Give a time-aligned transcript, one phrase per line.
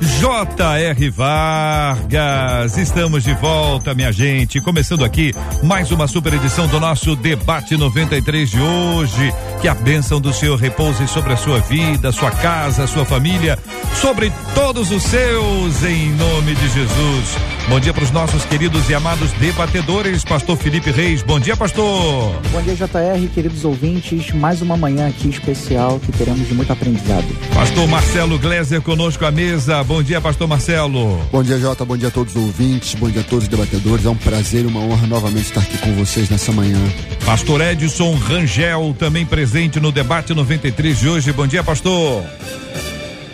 [0.00, 1.10] J.R.
[1.10, 2.78] Vargas.
[2.78, 4.58] Estamos de volta, minha gente.
[4.60, 9.32] Começando aqui mais uma super edição do nosso Debate 93 de hoje.
[9.60, 13.58] Que a bênção do Senhor repouse sobre a sua vida, sua casa, sua família,
[14.00, 17.36] sobre todos os seus, em nome de Jesus.
[17.68, 21.22] Bom dia para os nossos queridos e amados debatedores, Pastor Felipe Reis.
[21.22, 22.34] Bom dia, pastor.
[22.50, 24.32] Bom dia, JR, queridos ouvintes.
[24.32, 27.26] Mais uma manhã aqui especial que teremos de muito aprendizado.
[27.54, 29.84] Pastor Marcelo Gleiser conosco à mesa.
[29.90, 31.18] Bom dia, pastor Marcelo.
[31.32, 31.84] Bom dia, Jota.
[31.84, 32.94] Bom dia a todos os ouvintes.
[32.94, 34.06] Bom dia a todos os debatedores.
[34.06, 36.78] É um prazer e uma honra novamente estar aqui com vocês nessa manhã.
[37.26, 41.32] Pastor Edson Rangel, também presente no debate 93 de hoje.
[41.32, 42.24] Bom dia, pastor.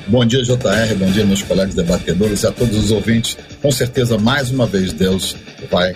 [0.07, 0.95] Bom dia, JR.
[0.99, 3.37] Bom dia, meus colegas debatedores e a todos os ouvintes.
[3.61, 5.37] Com certeza, mais uma vez, Deus
[5.71, 5.95] vai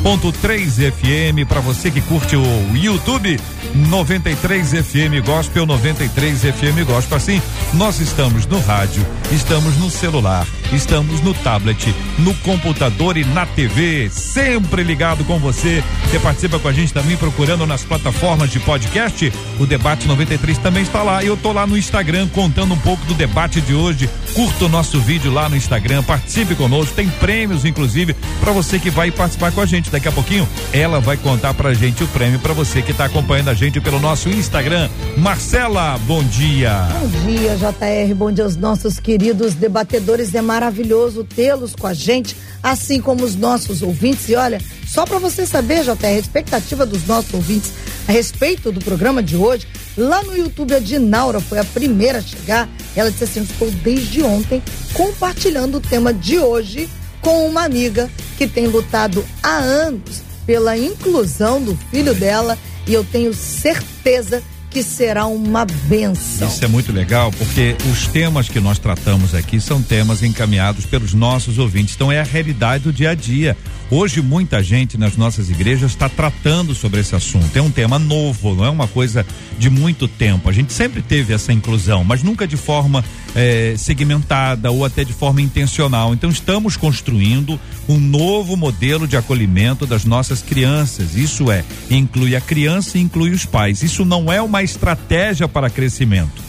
[0.03, 1.47] 93.3 FM.
[1.47, 3.37] Para você que curte o YouTube
[3.75, 7.17] 93 FM Gospel 93 FM Gospel.
[7.17, 7.41] Assim,
[7.73, 14.09] nós estamos no rádio, estamos no celular, estamos no tablet, no computador e na TV,
[14.09, 15.83] sempre ligado com você.
[16.05, 19.31] Você participa com a gente também procurando nas plataformas de podcast.
[19.59, 21.23] O debate 93 também está lá.
[21.23, 24.09] Eu tô lá no Instagram contando um pouco do debate de hoje.
[24.33, 26.95] Curta o nosso vídeo lá no Instagram, participe conosco.
[26.95, 29.90] Tem prêmios, inclusive, para você que vai participar com a gente.
[29.91, 33.49] Daqui a pouquinho, ela vai contar pra gente o prêmio para você que está acompanhando
[33.49, 34.89] a gente pelo nosso Instagram.
[35.17, 36.87] Marcela, bom dia.
[36.97, 38.15] Bom dia, JR.
[38.15, 40.33] Bom dia aos nossos queridos debatedores.
[40.33, 44.29] É maravilhoso tê-los com a gente, assim como os nossos ouvintes.
[44.29, 47.73] E olha, só para você saber, JR, a expectativa dos nossos ouvintes
[48.07, 52.21] a respeito do programa de hoje, lá no YouTube a Dinaura foi a primeira a
[52.21, 52.69] chegar.
[52.95, 54.63] Ela disse assim: estou desde ontem
[54.93, 56.89] compartilhando o tema de hoje
[57.21, 63.03] com uma amiga que tem lutado há anos pela inclusão do filho dela e eu
[63.03, 66.47] tenho certeza que será uma benção.
[66.47, 71.13] Isso é muito legal, porque os temas que nós tratamos aqui são temas encaminhados pelos
[71.13, 71.93] nossos ouvintes.
[71.93, 73.57] Então é a realidade do dia a dia.
[73.89, 77.53] Hoje muita gente nas nossas igrejas está tratando sobre esse assunto.
[77.53, 79.25] É um tema novo, não é uma coisa
[79.59, 80.47] de muito tempo.
[80.47, 83.03] A gente sempre teve essa inclusão, mas nunca de forma
[83.35, 86.13] eh, segmentada ou até de forma intencional.
[86.13, 87.59] Então estamos construindo
[87.89, 91.15] um novo modelo de acolhimento das nossas crianças.
[91.15, 93.83] Isso é, inclui a criança e inclui os pais.
[93.83, 96.41] Isso não é uma estratégia para crescimento.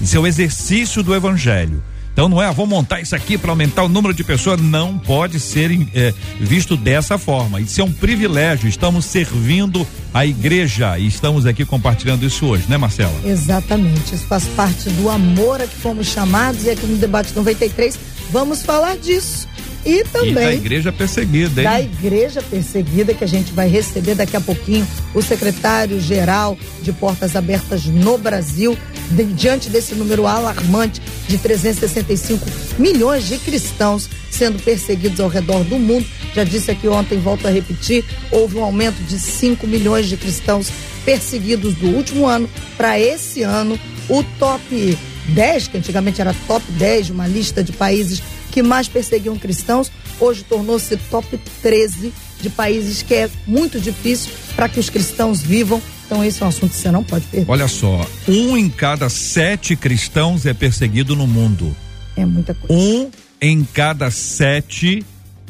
[0.00, 1.82] Isso é o exercício do evangelho.
[2.14, 4.60] Então não é, ah, vou montar isso aqui para aumentar o número de pessoas.
[4.60, 7.60] Não pode ser é, visto dessa forma.
[7.60, 8.68] Isso é um privilégio.
[8.68, 13.12] Estamos servindo a igreja e estamos aqui compartilhando isso hoje, né, Marcela?
[13.24, 14.14] Exatamente.
[14.14, 17.98] Isso faz parte do amor a que fomos chamados e aqui no debate 93
[18.30, 19.48] vamos falar disso.
[19.84, 20.30] E também.
[20.30, 21.68] E da igreja perseguida, hein?
[21.68, 27.36] Da igreja perseguida, que a gente vai receber daqui a pouquinho o secretário-geral de Portas
[27.36, 28.76] Abertas no Brasil,
[29.10, 32.46] de, diante desse número alarmante de 365
[32.78, 36.06] milhões de cristãos sendo perseguidos ao redor do mundo.
[36.34, 40.70] Já disse aqui ontem, volto a repetir, houve um aumento de 5 milhões de cristãos
[41.04, 43.78] perseguidos do último ano para esse ano.
[44.08, 48.22] O top 10, que antigamente era top 10 de uma lista de países
[48.54, 54.68] que mais perseguiam cristãos, hoje tornou-se top 13 de países que é muito difícil para
[54.68, 55.82] que os cristãos vivam.
[56.06, 57.50] Então, esse é um assunto que você não pode perder.
[57.50, 61.74] Olha só, um em cada sete cristãos é perseguido no mundo.
[62.16, 62.72] É muita coisa.
[62.72, 63.10] Um
[63.40, 65.04] em cada sete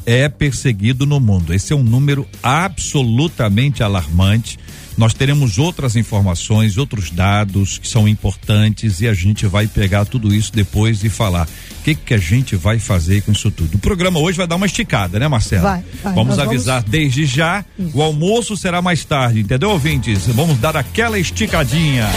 [0.05, 1.53] é perseguido no mundo.
[1.53, 4.59] Esse é um número absolutamente alarmante.
[4.97, 10.33] Nós teremos outras informações, outros dados que são importantes e a gente vai pegar tudo
[10.33, 11.47] isso depois e falar
[11.79, 13.75] o que que a gente vai fazer com isso tudo.
[13.75, 15.63] O programa hoje vai dar uma esticada, né, Marcelo?
[15.63, 15.83] Vai.
[16.01, 16.91] vai vamos avisar vamos...
[16.91, 17.65] desde já.
[17.77, 17.91] Isso.
[17.93, 20.27] O almoço será mais tarde, entendeu, ouvintes?
[20.27, 22.07] Vamos dar aquela esticadinha.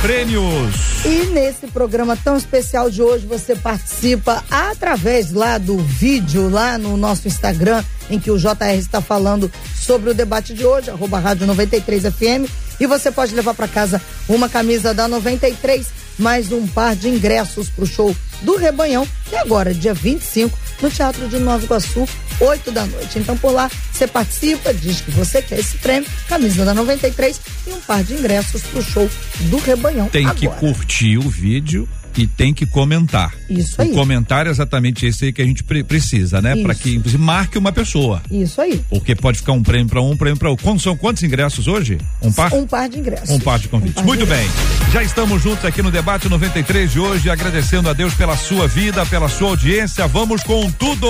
[0.00, 1.04] Prêmios.
[1.04, 6.96] E nesse programa tão especial de hoje, você participa através lá do vídeo, lá no
[6.96, 11.46] nosso Instagram, em que o JR está falando sobre o debate de hoje, arroba Rádio
[11.46, 12.50] 93 FM.
[12.78, 15.86] E você pode levar para casa uma camisa da 93,
[16.18, 20.58] mais um par de ingressos para o show do Rebanhão, que é agora, dia 25,
[20.82, 22.08] no Teatro de Nova Iguaçu,
[22.40, 23.18] 8 da noite.
[23.18, 27.72] Então por lá você participa, diz que você quer esse prêmio, camisa da 93 e
[27.72, 29.08] um par de ingressos pro show
[29.40, 30.08] do Rebanhão.
[30.08, 30.38] Tem agora.
[30.38, 33.34] que curtir o vídeo e tem que comentar.
[33.48, 33.90] Isso aí.
[33.90, 36.56] O comentário é exatamente esse aí que a gente pre precisa, né?
[36.56, 38.22] Para que você marque uma pessoa.
[38.30, 38.82] Isso aí.
[38.88, 40.64] Porque pode ficar um prêmio para um, um prêmio para outro.
[40.64, 41.98] Quantos são quantos ingressos hoje?
[42.22, 42.52] Um par?
[42.54, 43.30] Um par de ingressos.
[43.30, 43.96] Um par de convites.
[43.96, 44.48] Um par Muito de bem.
[44.92, 49.04] Já estamos juntos aqui no debate 93 de hoje, agradecendo a Deus pela sua vida,
[49.06, 50.06] pela sua audiência.
[50.06, 51.08] Vamos com tudo.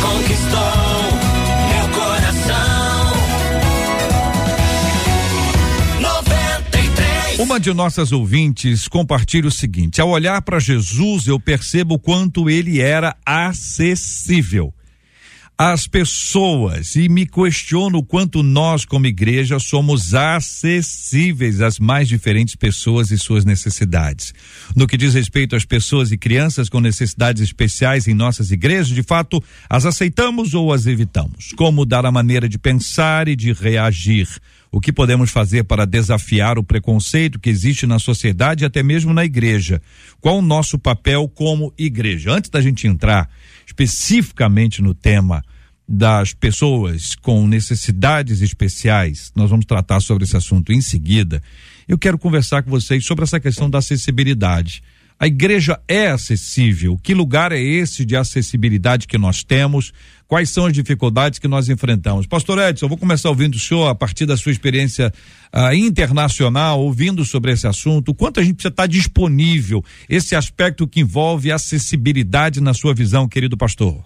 [0.00, 1.11] Conquistou
[7.38, 12.80] Uma de nossas ouvintes compartilha o seguinte: ao olhar para Jesus, eu percebo quanto ele
[12.80, 14.72] era acessível
[15.56, 22.56] às pessoas e me questiono o quanto nós, como igreja, somos acessíveis às mais diferentes
[22.56, 24.34] pessoas e suas necessidades.
[24.74, 29.02] No que diz respeito às pessoas e crianças com necessidades especiais em nossas igrejas, de
[29.02, 31.52] fato, as aceitamos ou as evitamos?
[31.56, 34.28] Como mudar a maneira de pensar e de reagir?
[34.74, 39.12] O que podemos fazer para desafiar o preconceito que existe na sociedade e até mesmo
[39.12, 39.82] na igreja?
[40.18, 42.32] Qual o nosso papel como igreja?
[42.32, 43.28] Antes da gente entrar
[43.66, 45.44] especificamente no tema
[45.86, 51.42] das pessoas com necessidades especiais, nós vamos tratar sobre esse assunto em seguida.
[51.86, 54.82] Eu quero conversar com vocês sobre essa questão da acessibilidade.
[55.22, 56.98] A igreja é acessível.
[57.00, 59.92] Que lugar é esse de acessibilidade que nós temos?
[60.32, 62.26] Quais são as dificuldades que nós enfrentamos?
[62.26, 65.12] Pastor Edson, eu vou começar ouvindo o senhor a partir da sua experiência
[65.54, 68.14] uh, internacional, ouvindo sobre esse assunto.
[68.14, 69.84] Quanto a gente precisa estar disponível?
[70.08, 74.02] Esse aspecto que envolve acessibilidade na sua visão, querido pastor.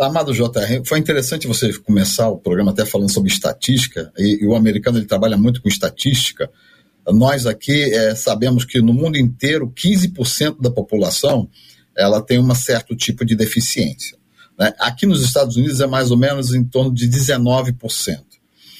[0.00, 4.54] Amado JR, foi interessante você começar o programa até falando sobre estatística, e, e o
[4.54, 6.48] americano ele trabalha muito com estatística.
[7.08, 11.50] Nós aqui é, sabemos que no mundo inteiro, 15% da população
[11.96, 14.19] ela tem um certo tipo de deficiência.
[14.60, 14.74] Né?
[14.78, 18.20] Aqui nos Estados Unidos é mais ou menos em torno de 19%.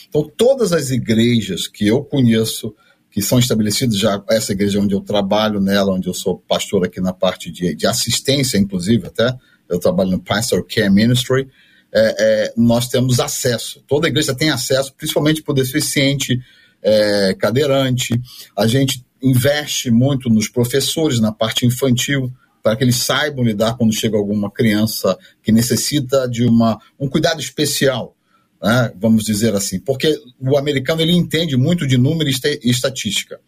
[0.06, 2.74] Então, todas as igrejas que eu conheço,
[3.10, 7.00] que são estabelecidas já, essa igreja onde eu trabalho nela, onde eu sou pastor aqui
[7.00, 9.34] na parte de, de assistência, inclusive até,
[9.68, 11.48] eu trabalho no Pastor Care Ministry,
[11.92, 16.40] é, é, nós temos acesso, toda igreja tem acesso, principalmente para o deficiente,
[16.82, 18.20] é, cadeirante,
[18.56, 22.32] a gente investe muito nos professores, na parte infantil,
[22.62, 27.40] para que eles saibam lidar quando chega alguma criança que necessita de uma, um cuidado
[27.40, 28.16] especial,
[28.62, 33.40] né, vamos dizer assim, porque o americano ele entende muito de número e estatística.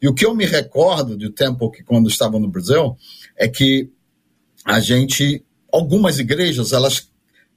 [0.00, 2.96] E o que eu me recordo do tempo que quando estava no Brasil
[3.36, 3.90] é que
[4.64, 5.42] a gente,
[5.72, 7.10] algumas igrejas, elas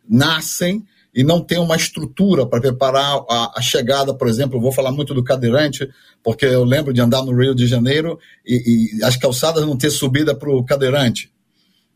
[0.08, 4.72] nascem e não tem uma estrutura para preparar a, a, chegada, por exemplo, eu vou
[4.72, 5.90] falar muito do cadeirante,
[6.24, 9.90] porque eu lembro de andar no Rio de Janeiro e, e as calçadas não ter
[9.90, 11.32] subida para o cadeirante.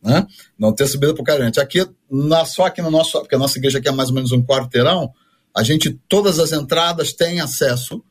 [0.03, 0.27] Né?
[0.59, 1.59] Não ter subida para o cadeirante.
[1.59, 4.31] Aqui, na, só aqui no nosso, porque a nossa igreja aqui é mais ou menos
[4.31, 5.11] um quarteirão,
[5.55, 8.03] a gente, todas as entradas têm acesso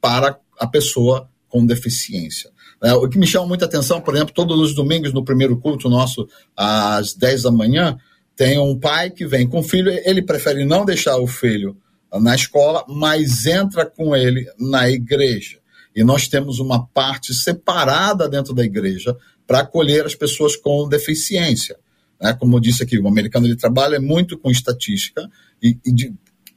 [0.00, 2.50] para a pessoa com deficiência.
[2.82, 5.88] É, o que me chama muita atenção, por exemplo, todos os domingos no primeiro culto
[5.88, 7.98] nosso, às 10 da manhã,
[8.40, 11.76] tem um pai que vem com o filho, ele prefere não deixar o filho
[12.10, 15.58] na escola, mas entra com ele na igreja.
[15.94, 19.14] E nós temos uma parte separada dentro da igreja
[19.46, 21.76] para acolher as pessoas com deficiência.
[22.18, 22.32] Né?
[22.32, 25.28] Como eu disse aqui, o americano ele trabalha muito com estatística
[25.62, 26.14] e, e de,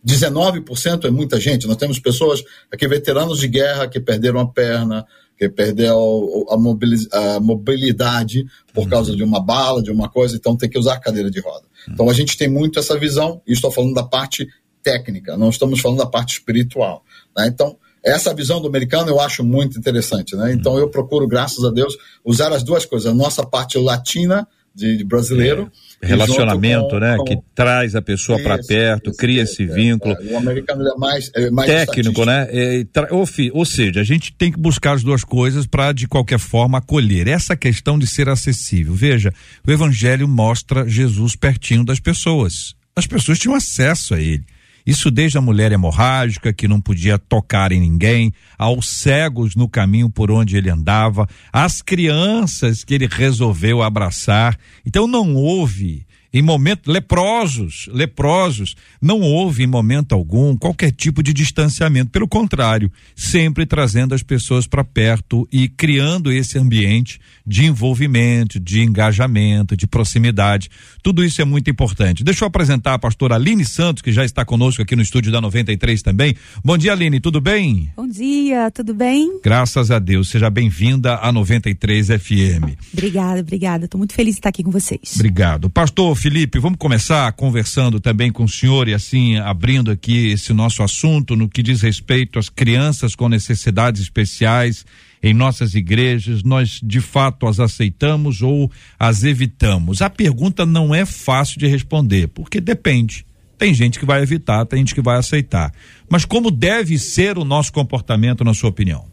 [0.07, 1.67] 19% é muita gente.
[1.67, 5.05] Nós temos pessoas aqui, veteranos de guerra, que perderam a perna,
[5.37, 10.77] que perdeu a, mobilidade por causa de uma bala, de uma coisa, então tem que
[10.77, 11.65] usar cadeira de roda.
[11.89, 14.47] Então a gente tem muito essa visão, e estou falando da parte
[14.81, 17.03] técnica, não estamos falando da parte espiritual.
[17.35, 17.47] Né?
[17.47, 20.35] Então, essa visão do americano eu acho muito interessante.
[20.35, 20.53] Né?
[20.53, 24.97] Então eu procuro, graças a Deus, usar as duas coisas, a nossa parte latina de,
[24.97, 25.63] de brasileiro.
[25.63, 27.17] É, relacionamento, com, né?
[27.17, 30.15] Com, que traz a pessoa para perto, isso, cria esse é, vínculo.
[30.15, 32.47] É, o americano é mais, é mais técnico, né?
[32.51, 36.39] É, ou, ou, seja, a gente tem que buscar as duas coisas para de qualquer
[36.39, 37.27] forma acolher.
[37.27, 38.93] Essa questão de ser acessível.
[38.93, 39.33] Veja,
[39.65, 42.75] o evangelho mostra Jesus pertinho das pessoas.
[42.95, 44.43] As pessoas tinham acesso a ele.
[44.85, 50.09] Isso desde a mulher hemorrágica, que não podia tocar em ninguém, aos cegos no caminho
[50.09, 54.57] por onde ele andava, às crianças que ele resolveu abraçar.
[54.85, 61.31] Então não houve em momento leprosos, leprosos, não houve em momento algum qualquer tipo de
[61.31, 68.59] distanciamento, pelo contrário, sempre trazendo as pessoas para perto e criando esse ambiente de envolvimento,
[68.59, 70.69] de engajamento, de proximidade.
[71.03, 72.23] Tudo isso é muito importante.
[72.23, 75.39] Deixa eu apresentar a pastora Aline Santos, que já está conosco aqui no estúdio da
[75.39, 76.35] 93 também.
[76.63, 77.91] Bom dia, Aline, tudo bem?
[77.95, 79.39] Bom dia, tudo bem?
[79.43, 80.29] Graças a Deus.
[80.29, 82.75] Seja bem-vinda à 93 FM.
[82.91, 83.85] Obrigada, obrigada.
[83.85, 85.13] Estou muito feliz de estar aqui com vocês.
[85.15, 85.69] Obrigado.
[85.69, 90.81] Pastor Felipe, vamos começar conversando também com o senhor e assim abrindo aqui esse nosso
[90.81, 94.85] assunto no que diz respeito às crianças com necessidades especiais
[95.21, 100.01] em nossas igrejas, nós de fato as aceitamos ou as evitamos?
[100.01, 103.25] A pergunta não é fácil de responder, porque depende.
[103.57, 105.73] Tem gente que vai evitar, tem gente que vai aceitar.
[106.09, 109.03] Mas como deve ser o nosso comportamento, na sua opinião?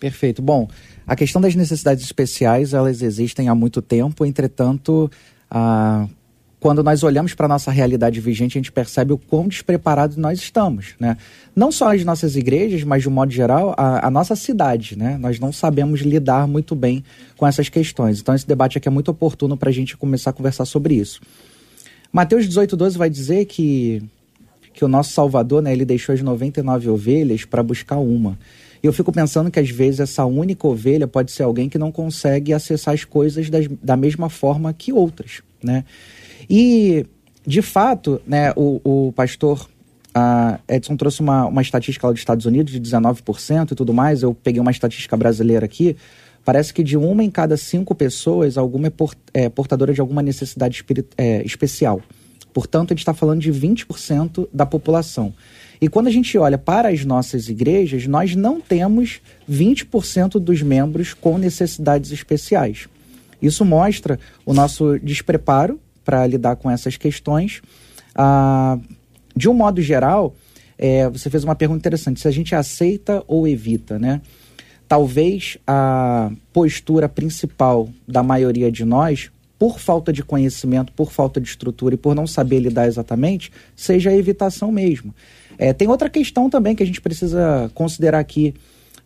[0.00, 0.42] Perfeito.
[0.42, 0.68] Bom,
[1.06, 5.08] a questão das necessidades especiais, elas existem há muito tempo, entretanto,
[5.48, 6.08] ah,
[6.66, 10.40] quando nós olhamos para a nossa realidade vigente, a gente percebe o quão despreparados nós
[10.40, 11.16] estamos, né?
[11.54, 15.16] Não só as nossas igrejas, mas de um modo geral, a, a, nossa cidade, né?
[15.16, 17.04] Nós não sabemos lidar muito bem
[17.36, 18.18] com essas questões.
[18.18, 21.20] Então esse debate aqui é muito oportuno para a gente começar a conversar sobre isso.
[22.12, 24.02] Mateus 18, 12 vai dizer que,
[24.74, 25.72] que o nosso Salvador, né?
[25.72, 28.36] Ele deixou as 99 ovelhas para buscar uma.
[28.82, 31.92] E eu fico pensando que às vezes essa única ovelha pode ser alguém que não
[31.92, 35.84] consegue acessar as coisas das, da mesma forma que outras, né?
[36.48, 37.04] E,
[37.46, 39.68] de fato, né, o, o pastor
[40.68, 44.22] Edson trouxe uma, uma estatística lá dos Estados Unidos de 19% e tudo mais.
[44.22, 45.96] Eu peguei uma estatística brasileira aqui.
[46.44, 50.22] Parece que de uma em cada cinco pessoas, alguma é, port, é portadora de alguma
[50.22, 52.00] necessidade espirit, é, especial.
[52.54, 55.34] Portanto, a gente está falando de 20% da população.
[55.80, 61.12] E quando a gente olha para as nossas igrejas, nós não temos 20% dos membros
[61.12, 62.88] com necessidades especiais.
[63.42, 67.60] Isso mostra o nosso despreparo para lidar com essas questões.
[68.14, 68.78] Ah,
[69.36, 70.34] de um modo geral,
[70.78, 74.22] é, você fez uma pergunta interessante: se a gente aceita ou evita, né?
[74.88, 81.48] Talvez a postura principal da maioria de nós, por falta de conhecimento, por falta de
[81.48, 85.12] estrutura e por não saber lidar exatamente, seja a evitação mesmo.
[85.58, 88.54] É, tem outra questão também que a gente precisa considerar aqui.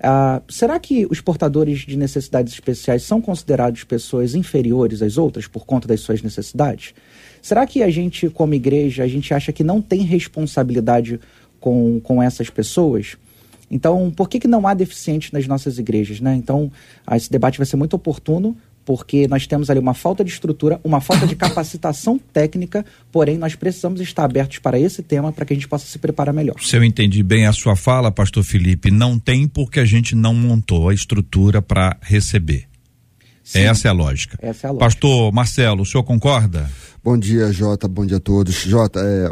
[0.02, 5.66] Ah, será que os portadores de necessidades especiais são considerados pessoas inferiores às outras por
[5.66, 6.95] conta das suas necessidades?
[7.42, 11.21] Será que a gente, como igreja, a gente acha que não tem responsabilidade
[11.59, 13.16] com, com essas pessoas?
[13.71, 16.21] Então, por que, que não há deficientes nas nossas igrejas?
[16.21, 16.35] Né?
[16.35, 16.73] Então,
[17.07, 18.57] ah, esse debate vai ser muito oportuno,
[18.90, 23.54] porque nós temos ali uma falta de estrutura, uma falta de capacitação técnica, porém nós
[23.54, 26.56] precisamos estar abertos para esse tema para que a gente possa se preparar melhor.
[26.61, 30.35] Se eu entendi bem a sua fala, pastor Felipe, não tem porque a gente não
[30.35, 32.66] montou a estrutura para receber.
[33.44, 34.37] Sim, Essa é a lógica.
[34.42, 34.87] Essa é a lógica.
[34.87, 36.68] Pastor Marcelo, o senhor concorda?
[37.00, 37.87] Bom dia, Jota.
[37.87, 38.56] Bom dia a todos.
[38.56, 39.28] Jota, é,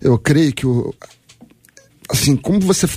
[0.00, 0.92] eu creio que o,
[2.10, 2.88] assim, como você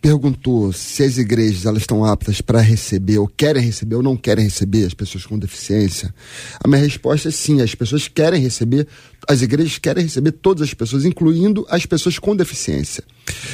[0.00, 4.44] perguntou se as igrejas elas estão aptas para receber, ou querem receber, ou não querem
[4.44, 6.14] receber as pessoas com deficiência,
[6.62, 8.86] a minha resposta é sim, as pessoas querem receber,
[9.28, 13.02] as igrejas querem receber todas as pessoas, incluindo as pessoas com deficiência.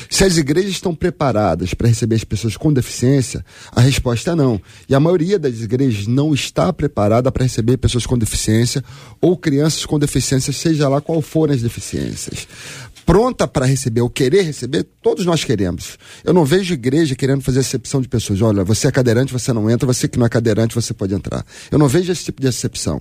[0.08, 4.60] Se as igrejas estão preparadas para receber as pessoas com deficiência, a resposta é não.
[4.88, 8.84] E a maioria das igrejas não está preparada para receber pessoas com deficiência
[9.20, 12.46] ou crianças com deficiência, seja lá qual forem as deficiências
[13.04, 15.98] pronta para receber ou querer receber, todos nós queremos.
[16.24, 18.40] Eu não vejo igreja querendo fazer exceção de pessoas.
[18.42, 21.44] Olha, você é cadeirante, você não entra, você que não é cadeirante, você pode entrar.
[21.70, 23.00] Eu não vejo esse tipo de exceção.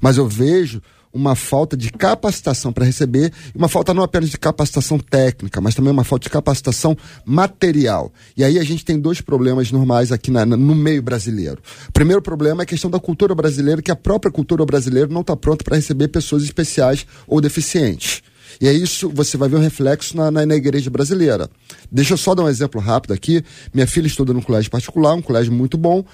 [0.00, 0.80] Mas eu vejo
[1.12, 5.92] uma falta de capacitação para receber, uma falta não apenas de capacitação técnica, mas também
[5.92, 8.12] uma falta de capacitação material.
[8.36, 11.60] E aí a gente tem dois problemas normais aqui na, no meio brasileiro.
[11.88, 15.22] O primeiro problema é a questão da cultura brasileira, que a própria cultura brasileira não
[15.22, 18.22] está pronta para receber pessoas especiais ou deficientes.
[18.60, 21.48] E é isso, você vai ver um reflexo na, na, na, igreja brasileira.
[21.90, 23.42] Deixa eu só dar um exemplo rápido aqui.
[23.72, 26.04] Minha filha estuda num colégio particular, um colégio muito bom,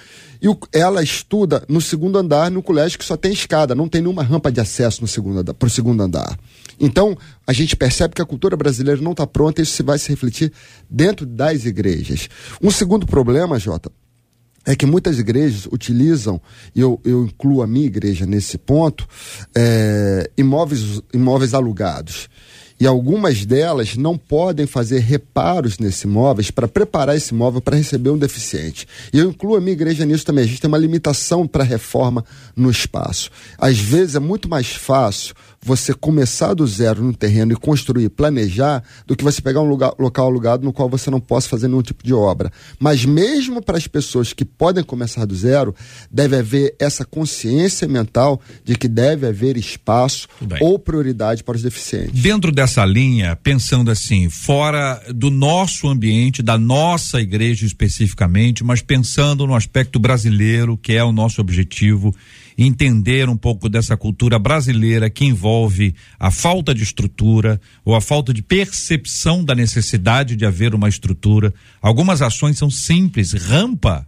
[0.41, 4.00] e o, ela estuda no segundo andar, num colégio que só tem escada, não tem
[4.00, 6.38] nenhuma rampa de acesso no segundo para o segundo andar.
[6.79, 10.09] Então, a gente percebe que a cultura brasileira não está pronta e isso vai se
[10.09, 10.53] refletir
[10.88, 12.29] dentro das igrejas.
[12.62, 13.91] Um segundo problema, Jota,
[14.66, 16.40] é que muitas igrejas utilizam,
[16.75, 19.06] e eu, eu incluo a minha igreja nesse ponto,
[19.54, 22.28] é, imóveis, imóveis alugados.
[22.78, 28.11] E algumas delas não podem fazer reparos nesse móveis para preparar esse móvel para receber
[28.11, 28.87] um deficiente.
[29.14, 30.44] E eu incluo a minha igreja nisso também.
[30.44, 32.23] A gente tem uma limitação para reforma
[32.54, 33.30] no espaço.
[33.56, 35.35] Às vezes é muito mais fácil
[35.66, 39.92] você começar do zero no terreno e construir, planejar, do que você pegar um lugar,
[39.99, 42.52] local alugado no qual você não possa fazer nenhum tipo de obra.
[42.78, 45.75] Mas mesmo para as pessoas que podem começar do zero,
[46.08, 50.28] deve haver essa consciência mental de que deve haver espaço
[50.61, 52.23] ou prioridade para os deficientes.
[52.23, 59.44] Dentro dessa linha, pensando assim, fora do nosso ambiente, da nossa igreja especificamente, mas pensando
[59.49, 62.14] no aspecto brasileiro, que é o nosso objetivo,
[62.56, 68.32] entender um pouco dessa cultura brasileira que envolve a falta de estrutura ou a falta
[68.32, 71.52] de percepção da necessidade de haver uma estrutura.
[71.82, 73.32] Algumas ações são simples.
[73.32, 74.06] Rampa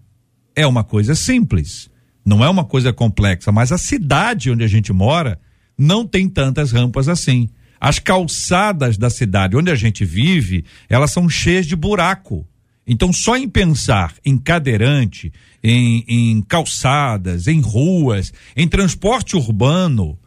[0.56, 1.90] é uma coisa simples,
[2.24, 5.38] não é uma coisa complexa, mas a cidade onde a gente mora
[5.76, 7.48] não tem tantas rampas assim.
[7.80, 12.44] As calçadas da cidade onde a gente vive, elas são cheias de buraco.
[12.88, 15.30] Então, só em pensar em cadeirante,
[15.62, 20.18] em, em calçadas, em ruas, em transporte urbano,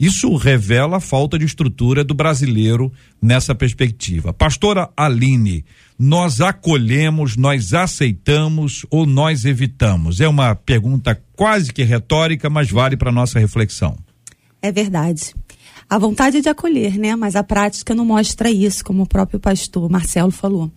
[0.00, 4.32] isso revela a falta de estrutura do brasileiro nessa perspectiva.
[4.32, 5.64] Pastora Aline,
[5.98, 10.20] nós acolhemos, nós aceitamos ou nós evitamos?
[10.20, 13.96] É uma pergunta quase que retórica, mas vale para nossa reflexão.
[14.60, 15.34] É verdade.
[15.90, 17.16] A vontade é de acolher, né?
[17.16, 20.70] Mas a prática não mostra isso, como o próprio pastor Marcelo falou.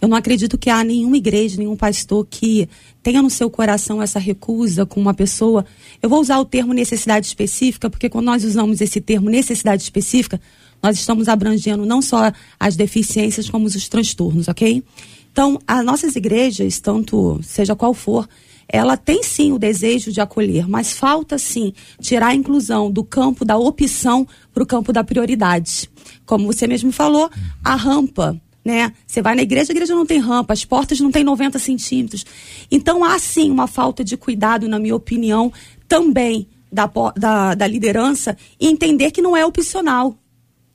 [0.00, 2.68] Eu não acredito que há nenhuma igreja, nenhum pastor que
[3.02, 5.64] tenha no seu coração essa recusa com uma pessoa.
[6.02, 10.40] Eu vou usar o termo necessidade específica, porque quando nós usamos esse termo necessidade específica,
[10.82, 14.82] nós estamos abrangendo não só as deficiências, como os transtornos, ok?
[15.30, 18.26] Então, as nossas igrejas, tanto seja qual for,
[18.66, 23.44] ela tem sim o desejo de acolher, mas falta sim tirar a inclusão do campo
[23.44, 25.90] da opção para o campo da prioridade.
[26.24, 27.28] Como você mesmo falou,
[27.62, 28.92] a rampa né?
[29.06, 32.24] Você vai na igreja, a igreja não tem rampa, as portas não têm 90 centímetros.
[32.70, 35.52] Então há sim uma falta de cuidado, na minha opinião,
[35.88, 40.16] também da, da, da liderança, e entender que não é opcional.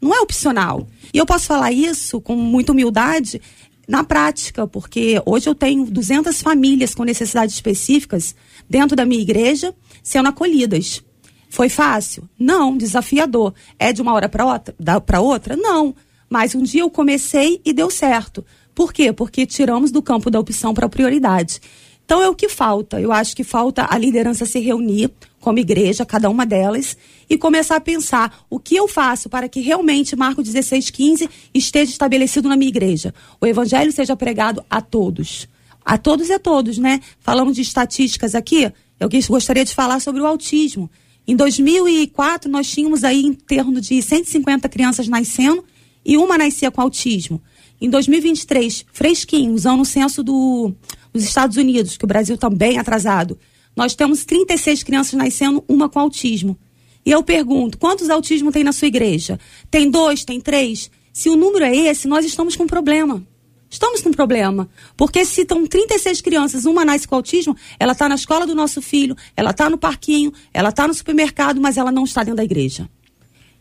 [0.01, 0.87] Não é opcional.
[1.13, 3.41] E eu posso falar isso com muita humildade
[3.87, 8.35] na prática, porque hoje eu tenho 200 famílias com necessidades específicas
[8.69, 9.73] dentro da minha igreja
[10.03, 11.03] sendo acolhidas.
[11.49, 12.27] Foi fácil?
[12.37, 13.53] Não, desafiador.
[13.79, 14.75] É de uma hora para outra?
[15.21, 15.55] outra?
[15.55, 15.95] Não.
[16.35, 18.43] Mas um dia eu comecei e deu certo.
[18.75, 19.13] Por quê?
[19.13, 21.61] Porque tiramos do campo da opção para a prioridade.
[22.03, 22.99] Então é o que falta.
[22.99, 26.97] Eu acho que falta a liderança se reunir como igreja, cada uma delas,
[27.29, 32.49] e começar a pensar o que eu faço para que realmente Marco 16,15 esteja estabelecido
[32.49, 33.13] na minha igreja.
[33.39, 35.47] O evangelho seja pregado a todos.
[35.85, 36.99] A todos e a todos, né?
[37.21, 38.69] Falamos de estatísticas aqui.
[38.99, 40.91] Eu gostaria de falar sobre o autismo.
[41.25, 45.63] Em 2004, nós tínhamos aí em torno de 150 crianças nascendo
[46.05, 47.41] e uma nascia com autismo.
[47.81, 50.73] Em 2023, fresquinho, usando o censo do,
[51.11, 53.37] dos Estados Unidos, que o Brasil também é atrasado,
[53.75, 56.57] nós temos 36 crianças nascendo, uma com autismo.
[57.05, 59.39] E eu pergunto, quantos autismo tem na sua igreja?
[59.69, 60.89] Tem dois, tem três?
[61.11, 63.25] Se o número é esse, nós estamos com um problema.
[63.69, 64.69] Estamos com um problema.
[64.95, 68.81] Porque se estão 36 crianças, uma nasce com autismo, ela está na escola do nosso
[68.81, 72.43] filho, ela está no parquinho, ela está no supermercado, mas ela não está dentro da
[72.43, 72.89] igreja.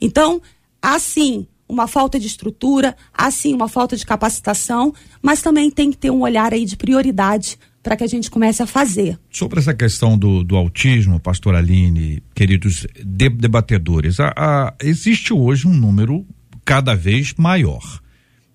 [0.01, 0.41] Então,
[0.81, 5.97] assim, uma falta de estrutura, há sim uma falta de capacitação, mas também tem que
[5.97, 9.19] ter um olhar aí de prioridade para que a gente comece a fazer.
[9.31, 15.67] Sobre essa questão do, do autismo, pastor Aline, queridos de, debatedores, a, a, existe hoje
[15.67, 16.27] um número
[16.65, 17.83] cada vez maior.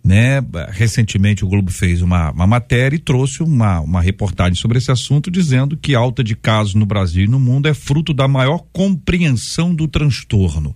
[0.04, 0.42] Né?
[0.70, 5.30] Recentemente o Globo fez uma, uma matéria e trouxe uma, uma reportagem sobre esse assunto,
[5.30, 8.66] dizendo que a alta de casos no Brasil e no mundo é fruto da maior
[8.74, 10.76] compreensão do transtorno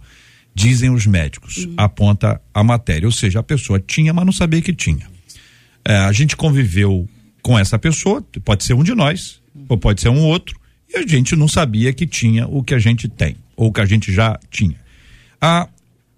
[0.53, 1.73] dizem os médicos, uhum.
[1.77, 3.07] aponta a matéria.
[3.07, 5.07] Ou seja, a pessoa tinha, mas não sabia que tinha.
[5.85, 7.07] É, a gente conviveu
[7.41, 9.65] com essa pessoa, pode ser um de nós, uhum.
[9.69, 10.59] ou pode ser um outro,
[10.93, 13.85] e a gente não sabia que tinha o que a gente tem, ou que a
[13.85, 14.77] gente já tinha.
[15.41, 15.67] A,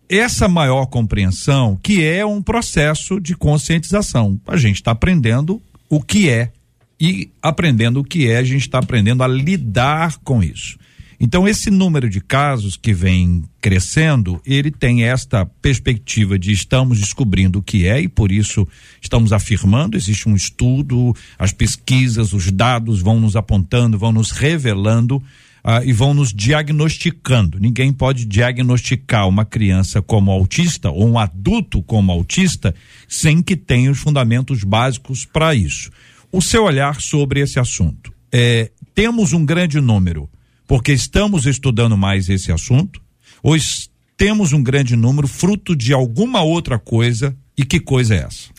[0.10, 4.40] essa maior compreensão, que é um processo de conscientização.
[4.46, 6.52] A gente está aprendendo o que é,
[7.00, 10.78] e aprendendo o que é, a gente está aprendendo a lidar com isso.
[11.20, 17.60] Então, esse número de casos que vem crescendo, ele tem esta perspectiva de estamos descobrindo
[17.60, 18.68] o que é e por isso
[19.02, 25.24] estamos afirmando, existe um estudo, as pesquisas, os dados vão nos apontando, vão nos revelando
[25.64, 27.60] ah, e vão nos diagnosticando.
[27.60, 32.76] Ninguém pode diagnosticar uma criança como autista ou um adulto como autista
[33.08, 35.90] sem que tenha os fundamentos básicos para isso.
[36.32, 38.14] O seu olhar sobre esse assunto.
[38.32, 40.30] É, temos um grande número
[40.68, 43.02] porque estamos estudando mais esse assunto,
[43.42, 43.56] ou
[44.18, 47.36] temos um grande número fruto de alguma outra coisa.
[47.58, 48.50] E que coisa é essa?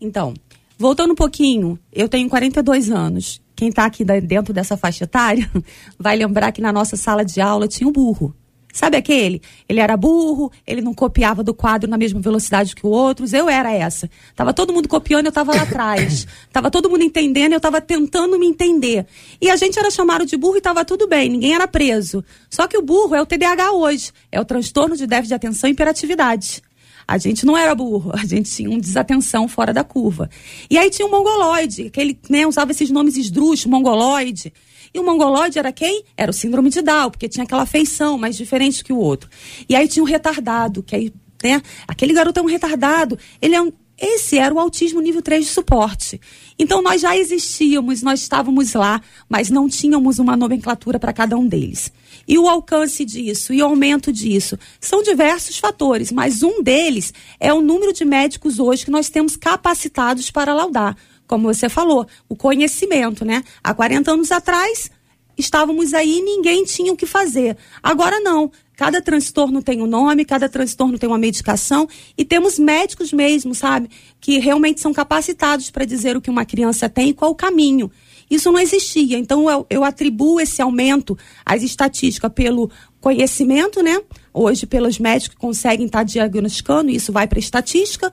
[0.00, 0.34] Então,
[0.78, 3.40] voltando um pouquinho, eu tenho 42 anos.
[3.54, 5.48] Quem está aqui dentro dessa faixa etária
[5.98, 8.34] vai lembrar que na nossa sala de aula tinha um burro.
[8.72, 9.42] Sabe aquele?
[9.68, 13.34] Ele era burro, ele não copiava do quadro na mesma velocidade que os outros.
[13.34, 14.08] Eu era essa.
[14.34, 16.26] Tava todo mundo copiando, eu tava lá atrás.
[16.50, 19.06] tava todo mundo entendendo, eu tava tentando me entender.
[19.40, 22.24] E a gente era chamado de burro e tava tudo bem, ninguém era preso.
[22.48, 25.68] Só que o burro é o TDAH hoje, é o transtorno de déficit de atenção
[25.68, 26.62] e hiperatividade.
[27.06, 30.30] A gente não era burro, a gente tinha um desatenção fora da curva.
[30.70, 34.52] E aí tinha o mongoloide, que ele né, usava esses nomes esdrúxulos, mongoloide.
[34.94, 36.04] E o mongoloide era quem?
[36.16, 39.28] Era o síndrome de Down, porque tinha aquela feição mais diferente que o outro.
[39.68, 41.62] E aí tinha o retardado, que aí, né?
[41.88, 43.18] Aquele garoto é um retardado.
[43.40, 46.20] Ele é um, esse era o autismo nível 3 de suporte.
[46.58, 51.46] Então nós já existíamos, nós estávamos lá, mas não tínhamos uma nomenclatura para cada um
[51.46, 51.92] deles.
[52.26, 57.54] E o alcance disso e o aumento disso são diversos fatores, mas um deles é
[57.54, 60.96] o número de médicos hoje que nós temos capacitados para laudar
[61.32, 63.42] como você falou, o conhecimento, né?
[63.64, 64.90] Há 40 anos atrás,
[65.34, 67.56] estávamos aí e ninguém tinha o que fazer.
[67.82, 68.52] Agora não.
[68.76, 73.88] Cada transtorno tem um nome, cada transtorno tem uma medicação e temos médicos mesmo, sabe?
[74.20, 77.90] Que realmente são capacitados para dizer o que uma criança tem e qual o caminho.
[78.30, 79.16] Isso não existia.
[79.16, 81.16] Então eu, eu atribuo esse aumento
[81.46, 84.02] às estatísticas pelo conhecimento, né?
[84.34, 88.12] Hoje, pelos médicos que conseguem estar diagnosticando, isso vai para estatística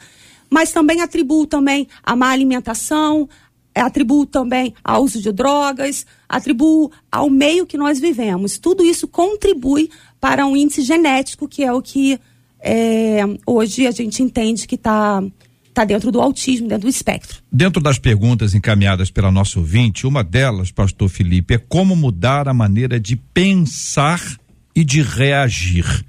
[0.49, 3.27] mas também atribuo também a má alimentação,
[3.75, 8.57] atribuo também ao uso de drogas, atribuo ao meio que nós vivemos.
[8.57, 12.19] Tudo isso contribui para um índice genético, que é o que
[12.59, 15.23] é, hoje a gente entende que está
[15.73, 17.41] tá dentro do autismo, dentro do espectro.
[17.51, 22.53] Dentro das perguntas encaminhadas pela nossa ouvinte, uma delas, pastor Felipe, é como mudar a
[22.53, 24.21] maneira de pensar
[24.75, 26.05] e de reagir.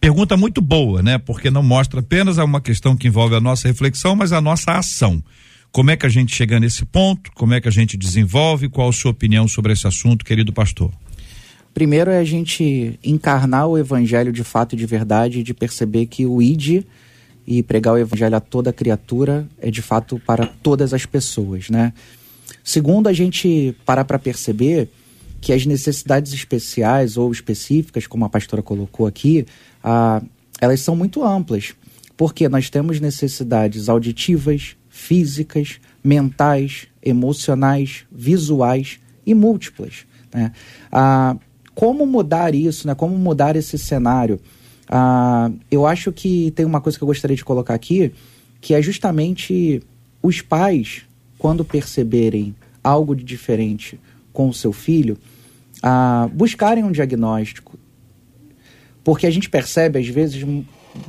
[0.00, 1.18] Pergunta muito boa, né?
[1.18, 5.22] Porque não mostra apenas uma questão que envolve a nossa reflexão, mas a nossa ação.
[5.72, 7.30] Como é que a gente chega nesse ponto?
[7.32, 8.68] Como é que a gente desenvolve?
[8.68, 10.92] Qual a sua opinião sobre esse assunto, querido pastor?
[11.74, 16.24] Primeiro é a gente encarnar o evangelho de fato e de verdade, de perceber que
[16.24, 16.84] o ID
[17.46, 21.92] e pregar o evangelho a toda criatura é de fato para todas as pessoas, né?
[22.64, 24.88] Segundo, a gente parar para perceber
[25.40, 29.46] que as necessidades especiais ou específicas, como a pastora colocou aqui,
[30.60, 31.74] elas são muito amplas,
[32.16, 40.06] porque nós temos necessidades auditivas, físicas, mentais, emocionais, visuais e múltiplas.
[40.32, 40.52] Né?
[41.74, 42.94] Como mudar isso, né?
[42.94, 44.40] como mudar esse cenário?
[45.70, 48.12] Eu acho que tem uma coisa que eu gostaria de colocar aqui,
[48.60, 49.82] que é justamente
[50.22, 51.02] os pais,
[51.38, 54.00] quando perceberem algo de diferente
[54.32, 55.18] com o seu filho,
[56.32, 57.78] buscarem um diagnóstico,
[59.06, 60.44] porque a gente percebe, às vezes,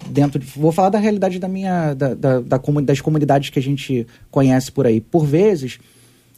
[0.08, 1.96] dentro de, Vou falar da realidade da minha.
[1.96, 5.02] Da, da, da, das comunidades que a gente conhece por aí.
[5.02, 5.80] Por vezes,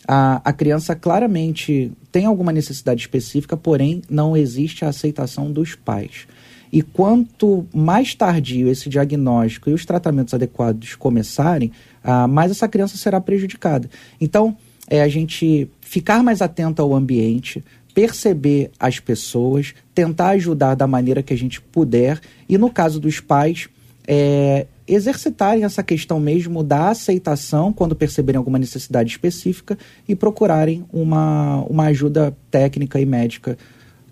[0.08, 6.28] a, a criança claramente tem alguma necessidade específica, porém não existe a aceitação dos pais.
[6.72, 12.96] E quanto mais tardio esse diagnóstico e os tratamentos adequados começarem, ah, mais essa criança
[12.96, 13.90] será prejudicada.
[14.22, 14.56] Então,
[14.90, 17.64] é a gente ficar mais atento ao ambiente,
[18.00, 23.20] perceber as pessoas, tentar ajudar da maneira que a gente puder e, no caso dos
[23.20, 23.68] pais,
[24.08, 31.58] é, exercitarem essa questão mesmo da aceitação quando perceberem alguma necessidade específica e procurarem uma,
[31.66, 33.58] uma ajuda técnica e médica,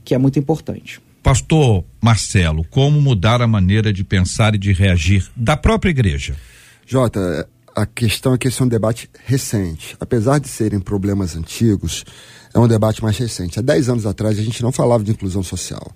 [0.04, 1.00] que é muito importante.
[1.24, 6.36] Pastor Marcelo, como mudar a maneira de pensar e de reagir da própria igreja?
[6.86, 9.96] Jota, a questão é que esse é um debate recente.
[9.98, 12.04] Apesar de serem problemas antigos,
[12.58, 13.60] é um debate mais recente.
[13.60, 15.92] Há 10 anos atrás a gente não falava de inclusão social.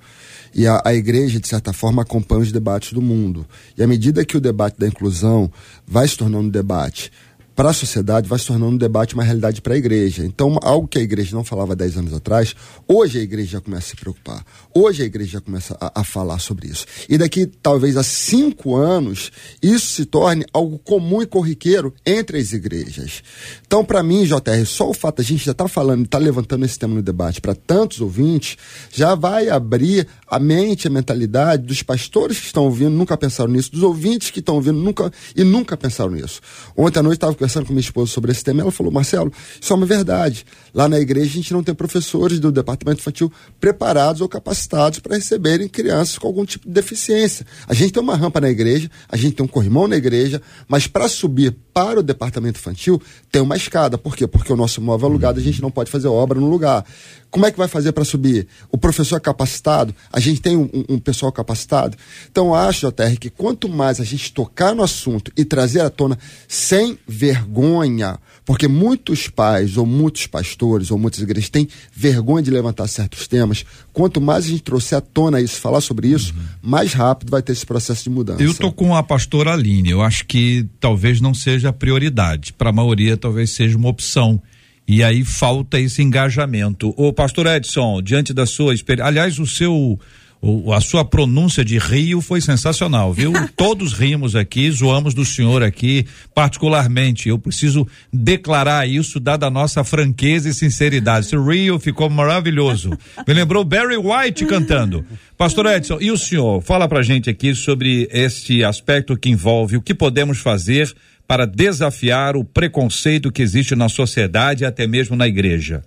[0.54, 3.46] E a, a, igreja, de certa forma, acompanha os debates do mundo.
[3.78, 5.52] E à medida que o debate da inclusão
[5.88, 7.12] vai se tornando um debate
[7.56, 10.26] para a sociedade vai se tornando um debate, uma realidade para a igreja.
[10.26, 12.56] Então, algo que a igreja não falava 10 anos atrás,
[12.88, 14.46] hoje a igreja já começa a se preocupar.
[14.74, 16.86] Hoje a igreja já começa a, a falar sobre isso.
[17.10, 22.54] E daqui, talvez, a cinco anos, isso se torne algo comum e corriqueiro entre as
[22.54, 23.24] igrejas.
[23.66, 26.20] Então, para mim, JR, só o fato de a gente já estar tá falando, estar
[26.20, 28.58] tá levantando esse tema no debate para tantos ouvintes,
[28.92, 33.70] já vai abrir a mente, a mentalidade dos pastores que estão ouvindo, nunca pensaram nisso,
[33.70, 36.40] dos ouvintes que estão ouvindo nunca e nunca pensaram nisso.
[36.76, 39.74] Ontem à noite estava conversando com minha esposa sobre esse tema, ela falou, Marcelo, isso
[39.74, 40.46] é uma verdade.
[40.74, 45.18] Lá na igreja a gente não tem professores do departamento infantil preparados ou capacitados para
[45.18, 47.46] receberem crianças com algum tipo de deficiência.
[47.68, 50.88] A gente tem uma rampa na igreja, a gente tem um corrimão na igreja, mas
[50.88, 53.98] para subir para o departamento infantil tem uma escada.
[53.98, 54.26] Por quê?
[54.26, 56.86] Porque o nosso imóvel é alugado, a gente não pode fazer obra no lugar.
[57.32, 58.46] Como é que vai fazer para subir?
[58.70, 59.96] O professor é capacitado?
[60.12, 61.96] A gente tem um, um, pessoal capacitado?
[62.30, 66.20] Então, acho, JR, que quanto mais a gente tocar no assunto e trazer à tona
[66.46, 72.86] sem vergonha, porque muitos pais, ou muitos pastores, ou muitas igrejas têm vergonha de levantar
[72.88, 73.64] certos temas,
[73.94, 76.42] quanto mais a gente trouxer à tona isso, falar sobre isso, uhum.
[76.62, 78.44] mais rápido vai ter esse processo de mudança.
[78.44, 82.74] Eu tô com a pastora Aline, eu acho que talvez não seja prioridade, para a
[82.74, 84.42] maioria talvez seja uma opção
[84.88, 86.94] e aí falta esse engajamento.
[86.98, 90.00] O pastor Edson, diante da sua experiência, aliás, o seu
[90.42, 93.32] o, a sua pronúncia de Rio foi sensacional, viu?
[93.56, 97.30] Todos rimos aqui, zoamos do senhor aqui, particularmente.
[97.30, 101.28] Eu preciso declarar isso, dada a nossa franqueza e sinceridade.
[101.28, 102.90] Esse Rio ficou maravilhoso.
[103.28, 105.06] Me lembrou Barry White cantando.
[105.38, 106.62] Pastor Edson, e o senhor?
[106.62, 110.92] Fala pra gente aqui sobre este aspecto que envolve o que podemos fazer
[111.32, 115.82] para desafiar o preconceito que existe na sociedade e até mesmo na igreja?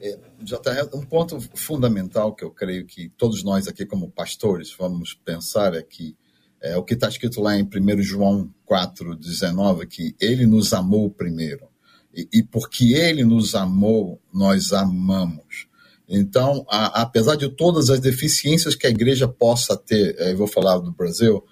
[0.00, 0.18] É,
[0.94, 5.82] um ponto fundamental que eu creio que todos nós aqui, como pastores, vamos pensar é
[5.82, 6.16] que
[6.62, 11.68] é o que está escrito lá em 1 João 4,19, que ele nos amou primeiro.
[12.14, 15.66] E, e, porque ele nos amou, nós amamos.
[16.08, 20.78] Então, a, apesar de todas as deficiências que a igreja possa ter, eu vou falar
[20.78, 21.44] do Brasil,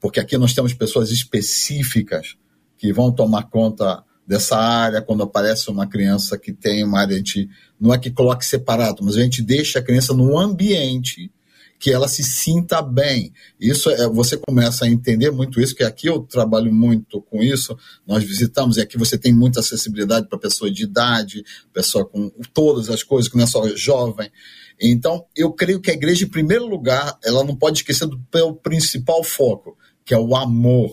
[0.00, 2.36] porque aqui nós temos pessoas específicas
[2.76, 7.18] que vão tomar conta dessa área quando aparece uma criança que tem uma área, a
[7.18, 7.48] gente
[7.78, 11.30] não é que coloque separado, mas a gente deixa a criança no ambiente
[11.78, 13.32] que ela se sinta bem.
[13.60, 17.76] Isso é, você começa a entender muito isso, que aqui eu trabalho muito com isso.
[18.06, 22.88] Nós visitamos e aqui você tem muita acessibilidade para pessoa de idade, pessoa com todas
[22.88, 24.30] as coisas, que não é só jovem.
[24.80, 28.18] Então, eu creio que a igreja, em primeiro lugar, ela não pode esquecer do
[28.62, 30.90] principal foco, que é o amor.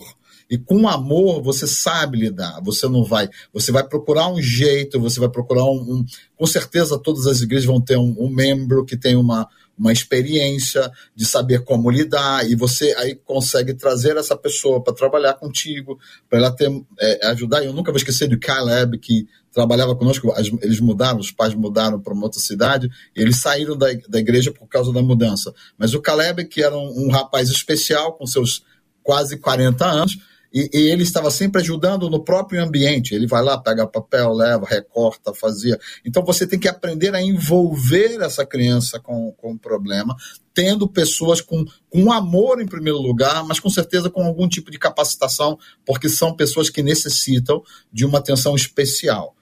[0.52, 5.18] E com amor você sabe lidar, você não vai, você vai procurar um jeito, você
[5.18, 6.04] vai procurar um, um
[6.36, 10.90] com certeza todas as igrejas vão ter um, um membro que tem uma, uma experiência
[11.14, 16.38] de saber como lidar e você aí consegue trazer essa pessoa para trabalhar contigo, para
[16.38, 17.64] ela ter é, ajudar.
[17.64, 20.32] Eu nunca vou esquecer do Caleb que trabalhava conosco,
[20.62, 24.50] eles mudaram, os pais mudaram para uma outra cidade, e eles saíram da, da igreja
[24.50, 25.52] por causa da mudança.
[25.76, 28.64] Mas o Caleb, que era um, um rapaz especial, com seus
[29.02, 30.18] quase 40 anos,
[30.52, 33.14] e, e, ele estava sempre ajudando no próprio ambiente.
[33.14, 35.78] Ele vai lá, pega papel, leva, recorta, fazia.
[36.04, 40.14] Então você tem que aprender a envolver essa criança com, com o problema,
[40.54, 44.78] tendo pessoas com, com amor em primeiro lugar, mas com certeza com algum tipo de
[44.78, 47.62] capacitação, porque são pessoas que necessitam
[47.92, 49.34] de uma atenção especial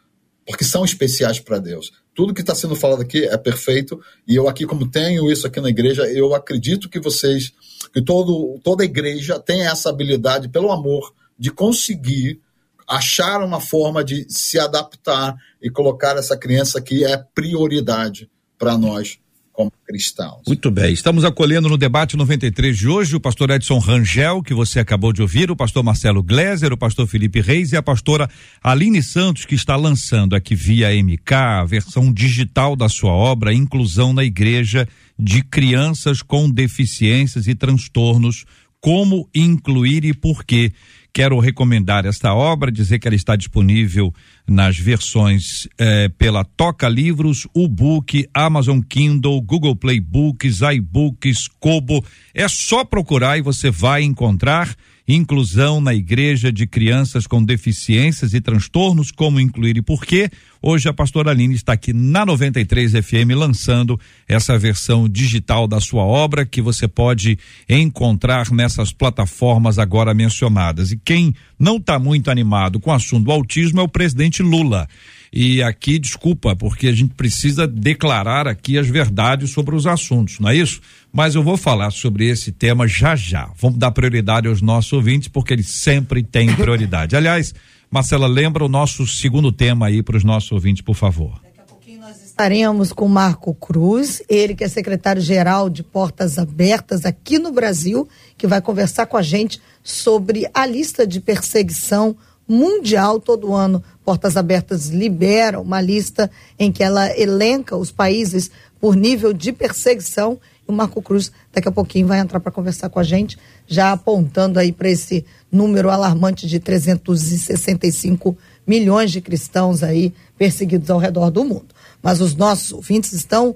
[0.50, 1.92] porque são especiais para Deus.
[2.14, 5.60] Tudo que está sendo falado aqui é perfeito, e eu aqui, como tenho isso aqui
[5.60, 7.52] na igreja, eu acredito que vocês,
[7.92, 12.40] que todo, toda igreja tem essa habilidade, pelo amor, de conseguir
[12.88, 19.19] achar uma forma de se adaptar e colocar essa criança que é prioridade para nós
[19.60, 20.40] como cristãos.
[20.46, 24.80] Muito bem, estamos acolhendo no debate 93 de hoje o pastor Edson Rangel, que você
[24.80, 28.30] acabou de ouvir, o pastor Marcelo Gleiser, o pastor Felipe Reis e a pastora
[28.62, 34.14] Aline Santos, que está lançando aqui via MK a versão digital da sua obra Inclusão
[34.14, 38.46] na Igreja de Crianças com Deficiências e Transtornos,
[38.80, 40.72] como incluir e por quê.
[41.12, 44.12] Quero recomendar esta obra, dizer que ela está disponível
[44.46, 52.04] nas versões eh, pela Toca Livros, Ubook, Amazon Kindle, Google Play Books, iBooks, Kobo.
[52.32, 54.74] É só procurar e você vai encontrar
[55.14, 60.30] inclusão na igreja de crianças com deficiências e transtornos, como incluir e por quê.
[60.62, 66.02] Hoje a pastora Aline está aqui na 93 FM lançando essa versão digital da sua
[66.02, 70.92] obra que você pode encontrar nessas plataformas agora mencionadas.
[70.92, 74.86] E quem não está muito animado com o assunto do autismo é o presidente Lula.
[75.32, 80.50] E aqui, desculpa, porque a gente precisa declarar aqui as verdades sobre os assuntos, não
[80.50, 80.80] é isso?
[81.12, 83.48] Mas eu vou falar sobre esse tema já já.
[83.60, 87.14] Vamos dar prioridade aos nossos ouvintes, porque eles sempre têm prioridade.
[87.14, 87.54] Aliás,
[87.88, 91.40] Marcela, lembra o nosso segundo tema aí para os nossos ouvintes, por favor.
[91.44, 97.04] Daqui a pouquinho nós estaremos com Marco Cruz, ele que é secretário-geral de Portas Abertas
[97.04, 102.16] aqui no Brasil, que vai conversar com a gente sobre a lista de perseguição
[102.50, 103.82] mundial todo ano.
[104.04, 110.38] Portas Abertas libera uma lista em que ela elenca os países por nível de perseguição.
[110.66, 114.58] O Marco Cruz, daqui a pouquinho, vai entrar para conversar com a gente, já apontando
[114.58, 118.36] aí para esse número alarmante de 365
[118.66, 121.68] milhões de cristãos aí perseguidos ao redor do mundo.
[122.02, 123.54] Mas os nossos ouvintes estão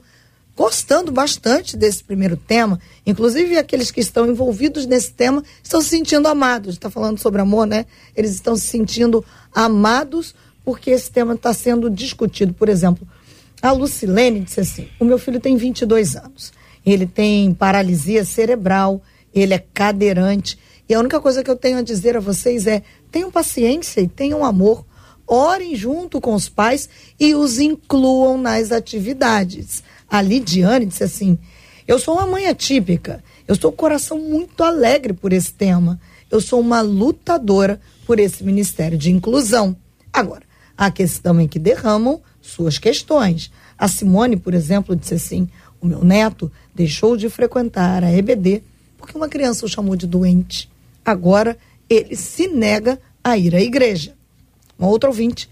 [0.57, 6.29] gostando bastante desse primeiro tema, inclusive aqueles que estão envolvidos nesse tema estão se sentindo
[6.29, 6.75] amados.
[6.75, 7.87] Está falando sobre amor, né?
[8.15, 12.55] Eles estão se sentindo amados porque esse tema está sendo discutido.
[12.55, 13.07] Por exemplo,
[13.61, 16.53] a Lucilene disse assim: o meu filho tem 22 anos,
[16.85, 19.03] ele tem paralisia cerebral,
[19.35, 20.59] ele é cadeirante.
[20.89, 24.09] E a única coisa que eu tenho a dizer a vocês é: tenham paciência e
[24.09, 24.85] tenham amor.
[25.27, 26.87] Orem junto com os pais
[27.19, 29.83] e os incluam nas atividades.
[30.09, 31.39] A Lidiane disse assim:
[31.87, 33.23] Eu sou uma mãe atípica.
[33.47, 36.01] Eu sou um coração muito alegre por esse tema.
[36.31, 39.77] Eu sou uma lutadora por esse ministério de inclusão.
[40.13, 40.43] Agora,
[40.77, 43.51] há aqueles também que derramam suas questões.
[43.79, 45.49] A Simone, por exemplo, disse assim:
[45.81, 48.63] O meu neto deixou de frequentar a EBD
[49.05, 50.71] porque uma criança o chamou de doente.
[51.05, 51.59] Agora
[51.91, 54.15] ele se nega a ir à igreja.
[54.79, 55.51] Uma outra ouvinte,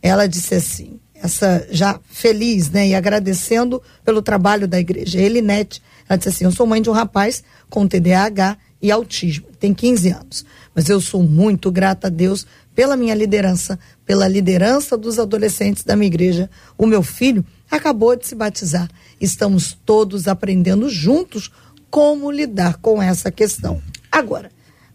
[0.00, 5.20] ela disse assim: essa já feliz, né, e agradecendo pelo trabalho da igreja.
[5.20, 9.72] Elinete, ela disse assim: Eu sou mãe de um rapaz com TDAH e autismo, tem
[9.72, 15.18] 15 anos, mas eu sou muito grata a Deus pela minha liderança, pela liderança dos
[15.18, 16.50] adolescentes da minha igreja.
[16.76, 18.90] O meu filho acabou de se batizar.
[19.20, 21.50] Estamos todos aprendendo juntos
[21.90, 23.80] como lidar com essa questão.
[24.10, 24.50] Agora,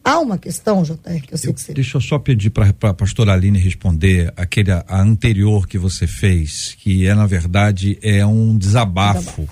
[0.08, 1.74] Há uma questão, JR, que eu sei que você.
[1.74, 6.78] Deixa eu só pedir para a pastora Aline responder aquele a anterior que você fez,
[6.80, 9.50] que é, na verdade, é um desabafo, desabafo.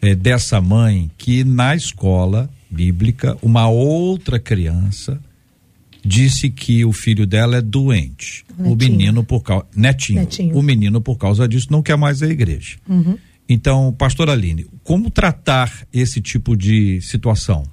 [0.00, 5.20] É, dessa mãe que na escola bíblica, uma outra criança
[6.04, 8.44] disse que o filho dela é doente.
[8.58, 8.72] Netinho.
[8.72, 9.66] O menino por causa.
[9.76, 12.76] Netinho, Netinho, O menino, por causa disso, não quer mais a igreja.
[12.88, 13.16] Uhum.
[13.48, 17.64] Então, pastor Aline, como tratar esse tipo de situação?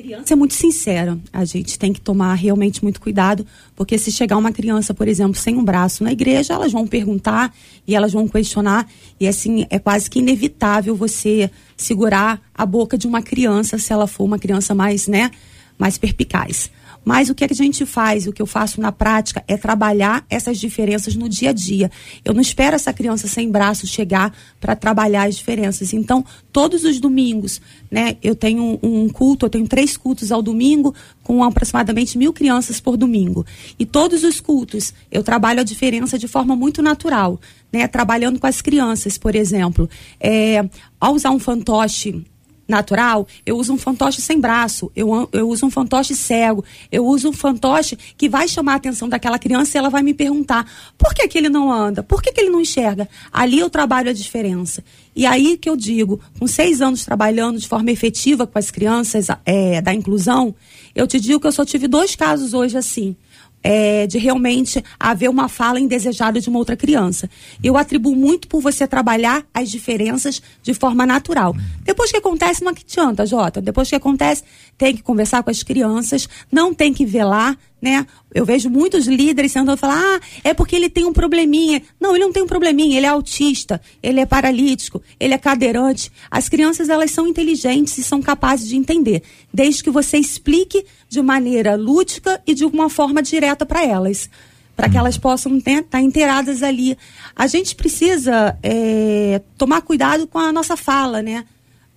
[0.00, 1.18] Criança é muito sincera.
[1.32, 5.34] A gente tem que tomar realmente muito cuidado, porque se chegar uma criança, por exemplo,
[5.34, 7.54] sem um braço na igreja, elas vão perguntar
[7.86, 8.88] e elas vão questionar.
[9.18, 14.06] E assim, é quase que inevitável você segurar a boca de uma criança se ela
[14.06, 15.30] for uma criança mais, né,
[15.78, 16.70] mais perpicaz.
[17.04, 20.58] Mas o que a gente faz, o que eu faço na prática, é trabalhar essas
[20.58, 21.90] diferenças no dia a dia.
[22.24, 25.92] Eu não espero essa criança sem braço chegar para trabalhar as diferenças.
[25.92, 27.60] Então, todos os domingos,
[27.90, 32.80] né, eu tenho um culto, eu tenho três cultos ao domingo, com aproximadamente mil crianças
[32.80, 33.46] por domingo.
[33.78, 37.40] E todos os cultos, eu trabalho a diferença de forma muito natural.
[37.72, 39.88] Né, trabalhando com as crianças, por exemplo.
[40.18, 40.68] É,
[41.00, 42.24] ao usar um fantoche
[42.70, 47.28] natural, eu uso um fantoche sem braço, eu, eu uso um fantoche cego, eu uso
[47.28, 51.12] um fantoche que vai chamar a atenção daquela criança e ela vai me perguntar por
[51.12, 53.08] que, que ele não anda, por que, que ele não enxerga.
[53.32, 54.82] Ali eu trabalho a diferença.
[55.14, 59.26] E aí que eu digo, com seis anos trabalhando de forma efetiva com as crianças
[59.44, 60.54] é, da inclusão,
[60.94, 63.16] eu te digo que eu só tive dois casos hoje assim
[63.62, 67.28] é, de realmente haver uma fala indesejada de uma outra criança.
[67.62, 71.54] Eu atribuo muito por você trabalhar as diferenças de forma natural.
[71.82, 73.60] Depois que acontece, não adianta, Jota.
[73.60, 74.42] Depois que acontece,
[74.76, 78.06] tem que conversar com as crianças, não tem que velar, né?
[78.32, 81.82] Eu vejo muitos líderes sendo falar, ah, é porque ele tem um probleminha.
[81.98, 86.12] Não, ele não tem um probleminha, ele é autista, ele é paralítico, ele é cadeirante.
[86.30, 91.20] As crianças, elas são inteligentes e são capazes de entender, desde que você explique de
[91.20, 94.30] maneira lúdica e de uma forma direta para elas.
[94.76, 96.96] Para que elas possam estar tá inteiradas ali.
[97.34, 101.44] A gente precisa é, tomar cuidado com a nossa fala, né?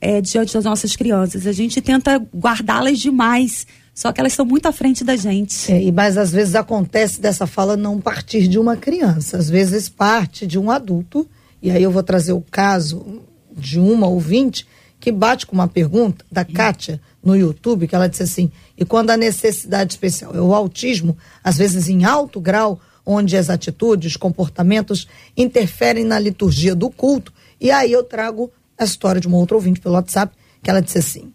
[0.02, 1.48] É, diante das nossas crianças.
[1.48, 5.72] A gente tenta guardá-las demais só que elas estão muito à frente da gente.
[5.72, 10.48] É, mas às vezes acontece dessa fala não partir de uma criança, às vezes parte
[10.48, 11.28] de um adulto.
[11.62, 13.22] E aí eu vou trazer o caso
[13.56, 14.66] de uma ouvinte
[15.04, 19.10] que bate com uma pergunta da Kátia no YouTube, que ela disse assim: e quando
[19.10, 25.06] a necessidade especial é o autismo, às vezes em alto grau, onde as atitudes, comportamentos
[25.36, 27.34] interferem na liturgia do culto.
[27.60, 31.00] E aí eu trago a história de uma outra ouvinte pelo WhatsApp, que ela disse
[31.00, 31.34] assim: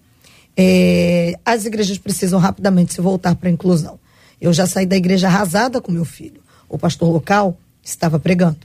[0.57, 4.01] é, as igrejas precisam rapidamente se voltar para a inclusão.
[4.41, 6.41] Eu já saí da igreja arrasada com meu filho.
[6.71, 8.61] O pastor local estava pregando.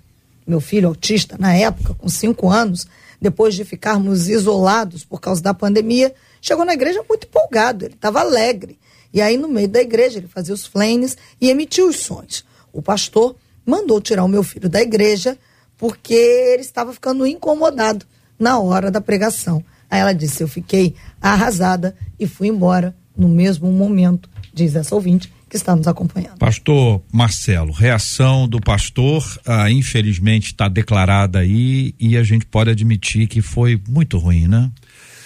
[0.47, 2.87] Meu filho, autista, na época, com cinco anos,
[3.23, 8.19] depois de ficarmos isolados por causa da pandemia, chegou na igreja muito empolgado, ele estava
[8.19, 8.77] alegre.
[9.13, 12.43] E aí, no meio da igreja, ele fazia os flanes e emitia os sons.
[12.73, 15.37] O pastor mandou tirar o meu filho da igreja
[15.77, 18.05] porque ele estava ficando incomodado
[18.37, 19.63] na hora da pregação.
[19.89, 25.31] Aí ela disse: Eu fiquei arrasada e fui embora no mesmo momento, diz essa ouvinte
[25.53, 26.39] que está nos acompanhando.
[26.39, 33.27] Pastor Marcelo, reação do pastor, ah, infelizmente está declarada aí e a gente pode admitir
[33.27, 34.71] que foi muito ruim, né?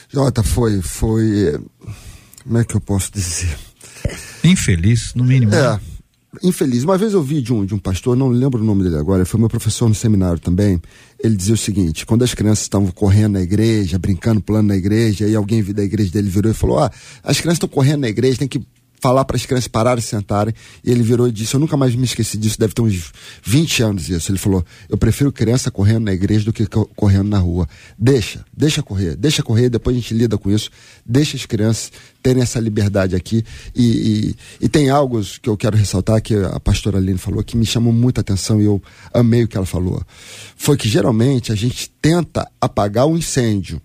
[0.10, 1.58] Jota, foi, foi.
[2.44, 3.58] Como é que eu posso dizer?
[4.44, 5.54] Infeliz, no mínimo.
[5.56, 5.80] É, né?
[6.44, 6.84] infeliz.
[6.84, 9.26] Uma vez eu vi de um, de um pastor, não lembro o nome dele agora,
[9.26, 10.82] foi meu professor no seminário também.
[11.24, 15.24] Ele dizia o seguinte: quando as crianças estavam correndo na igreja, brincando, pulando na igreja,
[15.24, 16.92] aí alguém da igreja dele virou e falou: Ah,
[17.24, 18.62] as crianças estão correndo na igreja, tem que
[19.00, 20.54] falar para as crianças pararem e sentarem.
[20.84, 23.12] E ele virou e disse: Eu nunca mais me esqueci disso, deve ter uns
[23.44, 24.32] 20 anos isso.
[24.32, 27.68] Ele falou: Eu prefiro criança correndo na igreja do que co- correndo na rua.
[27.98, 30.70] Deixa, deixa correr, deixa correr, depois a gente lida com isso.
[31.06, 31.91] Deixa as crianças
[32.22, 33.43] terem essa liberdade aqui.
[33.76, 37.56] E, e, e tem algo que eu quero ressaltar que a pastora Aline falou que
[37.56, 38.82] me chamou muita atenção e eu
[39.14, 40.02] amei o que ela falou.
[40.56, 43.82] Foi que geralmente a gente tenta apagar o incêndio.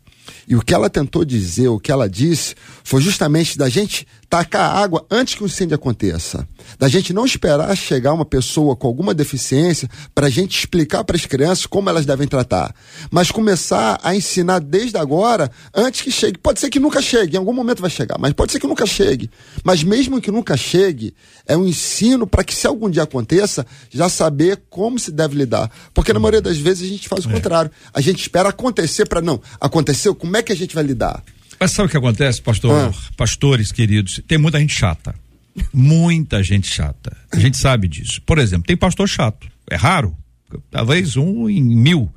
[0.47, 4.79] E o que ela tentou dizer, o que ela disse, foi justamente da gente tacar
[4.79, 6.49] água antes que o incêndio aconteça.
[6.79, 11.19] Da gente não esperar chegar uma pessoa com alguma deficiência para a gente explicar para
[11.19, 12.75] as crianças como elas devem tratar.
[13.11, 16.39] Mas começar a ensinar desde agora, antes que chegue.
[16.39, 18.87] Pode ser que nunca chegue, em algum momento vai chegar, mas pode ser que nunca
[18.87, 19.29] chegue.
[19.63, 21.15] Mas mesmo que nunca chegue,
[21.47, 25.71] é um ensino para que se algum dia aconteça, já saber como se deve lidar.
[25.93, 27.71] Porque na maioria das vezes a gente faz o contrário.
[27.93, 29.39] A gente espera acontecer para não.
[29.61, 31.23] Aconteceu, como é que a gente vai lidar?
[31.63, 32.93] Mas sabe o que acontece, pastor?
[32.93, 33.13] Ah.
[33.17, 35.15] Pastores queridos, tem muita gente chata.
[35.73, 37.17] Muita gente chata.
[37.31, 38.21] A gente sabe disso.
[38.23, 39.47] Por exemplo, tem pastor chato.
[39.71, 40.13] É raro.
[40.73, 42.13] Talvez um em mil.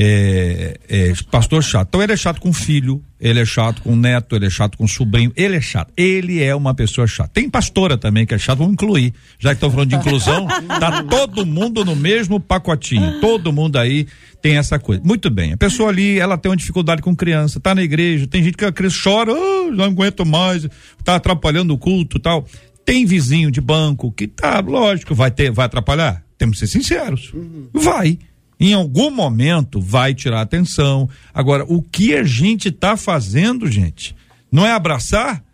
[0.00, 1.88] É, é, pastor chato.
[1.88, 4.86] Então ele é chato com filho, ele é chato com neto, ele é chato com
[4.86, 5.92] sobrinho, ele é chato.
[5.96, 7.30] Ele é uma pessoa chata.
[7.34, 9.12] Tem pastora também que é chato, vamos incluir.
[9.40, 10.46] Já que estão falando de inclusão,
[10.78, 13.20] tá todo mundo no mesmo pacotinho.
[13.20, 14.06] Todo mundo aí
[14.40, 15.02] tem essa coisa.
[15.04, 15.54] Muito bem.
[15.54, 18.64] A pessoa ali, ela tem uma dificuldade com criança, tá na igreja, tem gente que
[18.64, 20.68] a criança chora, "Ah, não aguento mais,
[21.02, 22.46] tá atrapalhando o culto, tal.
[22.84, 26.22] Tem vizinho de banco que tá, lógico, vai ter, vai atrapalhar.
[26.38, 27.32] Temos que ser sinceros.
[27.74, 28.16] Vai.
[28.60, 31.08] Em algum momento vai tirar atenção.
[31.32, 34.16] Agora, o que a gente tá fazendo, gente?
[34.50, 35.44] Não é abraçar?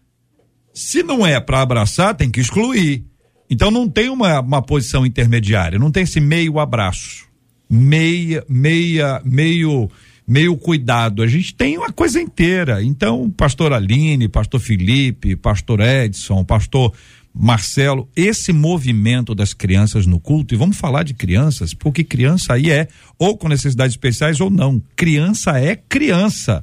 [0.72, 3.04] Se não é para abraçar, tem que excluir.
[3.48, 7.26] Então não tem uma, uma posição intermediária, não tem esse meio abraço.
[7.68, 9.90] Meia, meia, meio,
[10.26, 11.22] meio cuidado.
[11.22, 12.82] A gente tem uma coisa inteira.
[12.82, 16.92] Então, pastor Aline, pastor Felipe, pastor Edson, pastor
[17.36, 22.70] Marcelo, esse movimento das crianças no culto, e vamos falar de crianças, porque criança aí
[22.70, 22.86] é
[23.18, 24.80] ou com necessidades especiais ou não.
[24.94, 26.62] Criança é criança.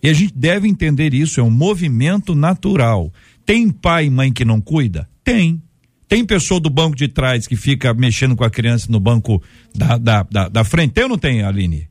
[0.00, 3.12] E a gente deve entender isso, é um movimento natural.
[3.44, 5.08] Tem pai e mãe que não cuida?
[5.24, 5.60] Tem.
[6.08, 9.42] Tem pessoa do banco de trás que fica mexendo com a criança no banco
[9.74, 10.92] da, da, da, da frente?
[10.92, 11.88] Tem ou não tem, Aline?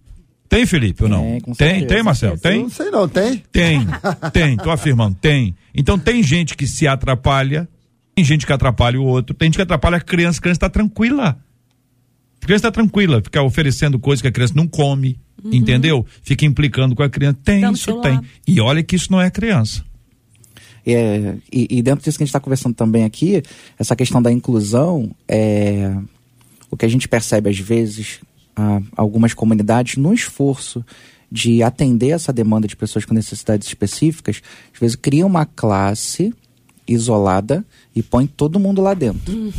[0.48, 1.22] Tem, Felipe, ou não?
[1.22, 1.88] Tem, com tem, certeza.
[1.88, 2.38] tem, Marcelo?
[2.38, 2.62] Tem?
[2.62, 3.44] Não sei não, tem?
[3.52, 3.88] Tem,
[4.34, 5.56] tem, tô afirmando, tem.
[5.74, 7.70] Então tem gente que se atrapalha,
[8.16, 10.70] tem gente que atrapalha o outro, tem gente que atrapalha a criança, a criança tá
[10.70, 11.38] tranquila.
[12.42, 16.06] A criança tá tranquila, fica oferecendo coisas que a criança não come, entendeu?
[16.24, 17.38] Fica implicando com a criança.
[17.44, 18.20] Tem, Dando isso celular.
[18.20, 18.30] tem.
[18.48, 19.84] E olha que isso não é criança.
[20.86, 23.44] É, e, e dentro disso que a gente está conversando também aqui,
[23.78, 25.96] essa questão da inclusão, é,
[26.70, 28.20] o que a gente percebe às vezes,
[28.56, 30.84] a, algumas comunidades, no esforço
[31.32, 34.42] de atender essa demanda de pessoas com necessidades específicas,
[34.74, 36.34] às vezes cria uma classe
[36.94, 37.66] isolada
[37.96, 39.54] e põe todo mundo lá dentro.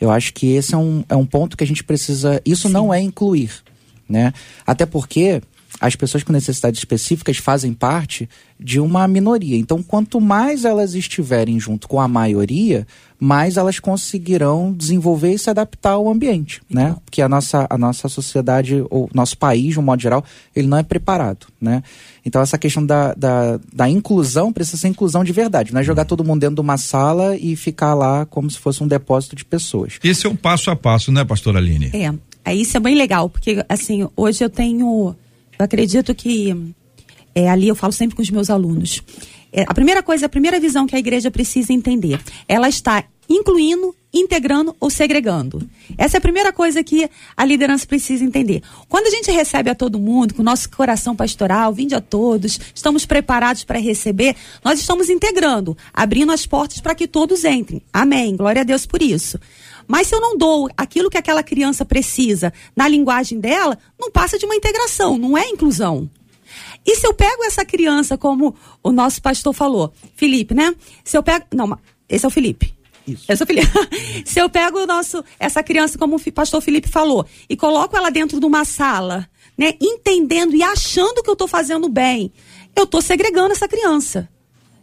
[0.00, 2.40] Eu acho que esse é um, é um ponto que a gente precisa.
[2.44, 3.52] Isso não é incluir.
[4.08, 4.32] Né?
[4.66, 5.40] Até porque
[5.80, 8.28] as pessoas com necessidades específicas fazem parte
[8.58, 9.56] de uma minoria.
[9.56, 12.86] Então, quanto mais elas estiverem junto com a maioria,
[13.18, 16.96] mais elas conseguirão desenvolver e se adaptar ao ambiente, né?
[17.04, 20.24] Porque a nossa, a nossa sociedade, ou nosso país, de um modo geral,
[20.54, 21.82] ele não é preparado, né?
[22.24, 25.72] Então, essa questão da, da, da inclusão precisa ser inclusão de verdade.
[25.72, 28.82] Não é jogar todo mundo dentro de uma sala e ficar lá como se fosse
[28.82, 29.98] um depósito de pessoas.
[30.04, 31.90] Esse é um passo a passo, né, pastora Aline?
[31.94, 32.12] É,
[32.44, 35.14] aí isso é bem legal, porque assim, hoje eu tenho,
[35.60, 36.74] eu acredito que
[37.34, 39.02] é, ali eu falo sempre com os meus alunos.
[39.52, 43.94] É, a primeira coisa, a primeira visão que a igreja precisa entender, ela está incluindo,
[44.12, 45.68] integrando ou segregando.
[45.96, 48.60] Essa é a primeira coisa que a liderança precisa entender.
[48.88, 52.58] Quando a gente recebe a todo mundo, com o nosso coração pastoral, vinde a todos,
[52.74, 54.34] estamos preparados para receber,
[54.64, 57.82] nós estamos integrando, abrindo as portas para que todos entrem.
[57.92, 58.34] Amém.
[58.34, 59.38] Glória a Deus por isso.
[59.90, 64.38] Mas se eu não dou aquilo que aquela criança precisa na linguagem dela, não passa
[64.38, 66.08] de uma integração, não é inclusão.
[66.86, 70.76] E se eu pego essa criança, como o nosso pastor falou, Felipe, né?
[71.02, 71.44] Se eu pego.
[71.52, 71.76] Não,
[72.08, 72.72] esse é o Felipe.
[73.04, 73.24] Isso.
[73.28, 73.68] Esse é o Felipe.
[74.24, 78.10] se eu pego o nosso, essa criança, como o pastor Felipe falou, e coloco ela
[78.10, 79.28] dentro de uma sala,
[79.58, 79.74] né?
[79.80, 82.32] Entendendo e achando que eu estou fazendo bem,
[82.76, 84.28] eu estou segregando essa criança.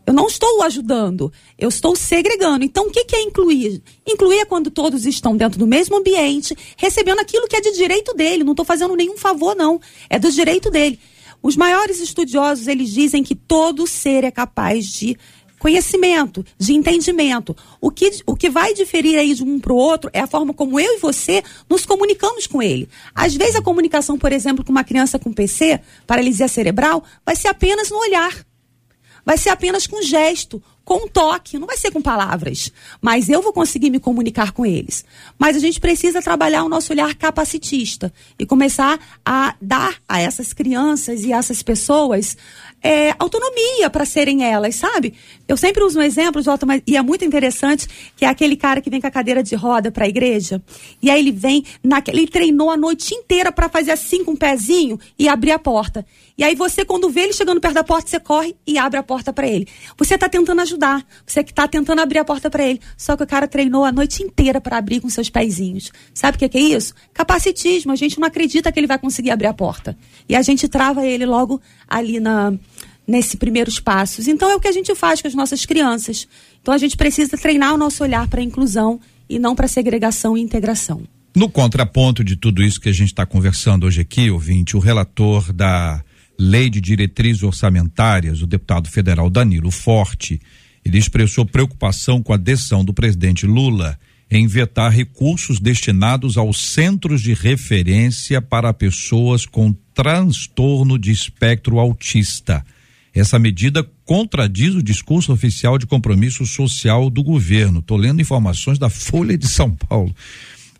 [0.07, 1.29] Eu não estou ajudando,
[1.59, 2.63] eu estou segregando.
[2.63, 3.83] Então, o que, que é incluir?
[4.07, 8.13] Incluir é quando todos estão dentro do mesmo ambiente, recebendo aquilo que é de direito
[8.13, 8.45] dele.
[8.45, 9.81] Não estou fazendo nenhum favor, não.
[10.09, 10.97] É do direito dele.
[11.43, 15.17] Os maiores estudiosos, eles dizem que todo ser é capaz de
[15.59, 17.53] conhecimento, de entendimento.
[17.81, 20.53] O que, o que vai diferir aí de um para o outro é a forma
[20.53, 22.87] como eu e você nos comunicamos com ele.
[23.13, 27.49] Às vezes a comunicação, por exemplo, com uma criança com PC, paralisia cerebral, vai ser
[27.49, 28.46] apenas no olhar.
[29.28, 32.71] Vai ser apenas com gesto, com um toque, não vai ser com palavras.
[33.01, 35.03] Mas eu vou conseguir me comunicar com eles.
[35.38, 40.53] Mas a gente precisa trabalhar o nosso olhar capacitista e começar a dar a essas
[40.53, 42.38] crianças e a essas pessoas
[42.82, 45.13] é, autonomia para serem elas, sabe?
[45.45, 48.80] Eu sempre uso um exemplo, Jota, mas, e é muito interessante, que é aquele cara
[48.80, 50.61] que vem com a cadeira de roda para a igreja,
[51.01, 54.34] e aí ele vem, naquele, ele treinou a noite inteira para fazer assim com o
[54.36, 56.05] um pezinho e abrir a porta.
[56.38, 59.03] E aí você, quando vê ele chegando perto da porta, você corre e abre a
[59.03, 59.67] porta para ele.
[59.97, 63.23] Você está tentando ajudar, você que está tentando abrir a porta para ele, só que
[63.23, 65.91] o cara treinou a noite inteira para abrir com seus pezinhos.
[66.13, 66.93] Sabe o que, que é isso?
[67.11, 67.91] Capacitismo.
[67.91, 69.97] A gente não acredita que ele vai conseguir abrir a porta.
[70.29, 72.53] E a gente trava ele logo ali na
[73.07, 74.27] nesse primeiros passos.
[74.27, 76.27] Então é o que a gente faz com as nossas crianças.
[76.61, 80.38] Então a gente precisa treinar o nosso olhar para a inclusão e não para segregação
[80.38, 81.03] e integração.
[81.33, 85.53] No contraponto de tudo isso que a gente está conversando hoje aqui, ouvinte, o relator
[85.53, 86.03] da
[86.38, 90.39] Lei de Diretrizes Orçamentárias, o deputado federal Danilo Forte,
[90.85, 97.21] ele expressou preocupação com a decisão do presidente Lula em vetar recursos destinados aos centros
[97.21, 102.63] de referência para pessoas com transtorno de espectro autista.
[103.13, 107.79] Essa medida contradiz o discurso oficial de compromisso social do governo.
[107.79, 110.15] Estou lendo informações da Folha de São Paulo.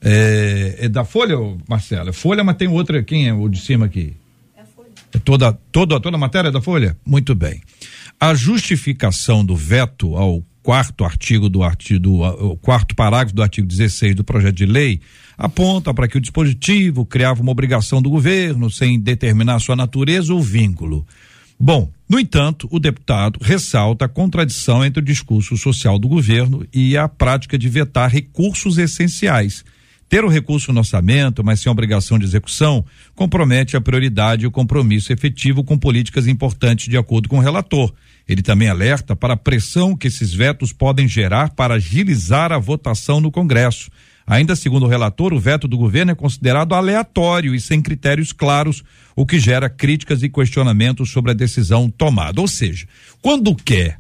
[0.02, 1.36] É, é da Folha,
[1.68, 2.14] Marcela?
[2.14, 3.02] Folha, mas tem outra.
[3.02, 4.14] Quem é o de cima aqui?
[5.24, 6.98] Toda, toda, toda a matéria da Folha?
[7.06, 7.62] Muito bem.
[8.20, 14.16] A justificação do veto ao quarto artigo do artigo, do, quarto parágrafo do artigo 16
[14.16, 15.00] do projeto de lei
[15.38, 20.42] aponta para que o dispositivo criava uma obrigação do governo sem determinar sua natureza ou
[20.42, 21.08] vínculo.
[21.60, 26.98] Bom, no entanto, o deputado ressalta a contradição entre o discurso social do governo e
[26.98, 29.64] a prática de vetar recursos essenciais.
[30.10, 34.52] Ter o recurso no orçamento, mas sem obrigação de execução, compromete a prioridade e o
[34.52, 37.94] compromisso efetivo com políticas importantes, de acordo com o relator.
[38.28, 43.20] Ele também alerta para a pressão que esses vetos podem gerar para agilizar a votação
[43.20, 43.90] no Congresso.
[44.26, 48.84] Ainda segundo o relator, o veto do governo é considerado aleatório e sem critérios claros,
[49.16, 52.40] o que gera críticas e questionamentos sobre a decisão tomada.
[52.40, 52.88] Ou seja,
[53.22, 54.00] quando quer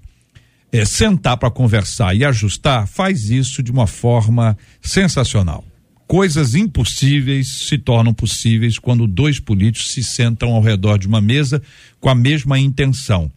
[0.72, 5.64] é, sentar para conversar e ajustar, faz isso de uma forma sensacional.
[6.08, 11.62] Coisas impossíveis se tornam possíveis quando dois políticos se sentam ao redor de uma mesa
[11.99, 13.30] com a mesma intenção.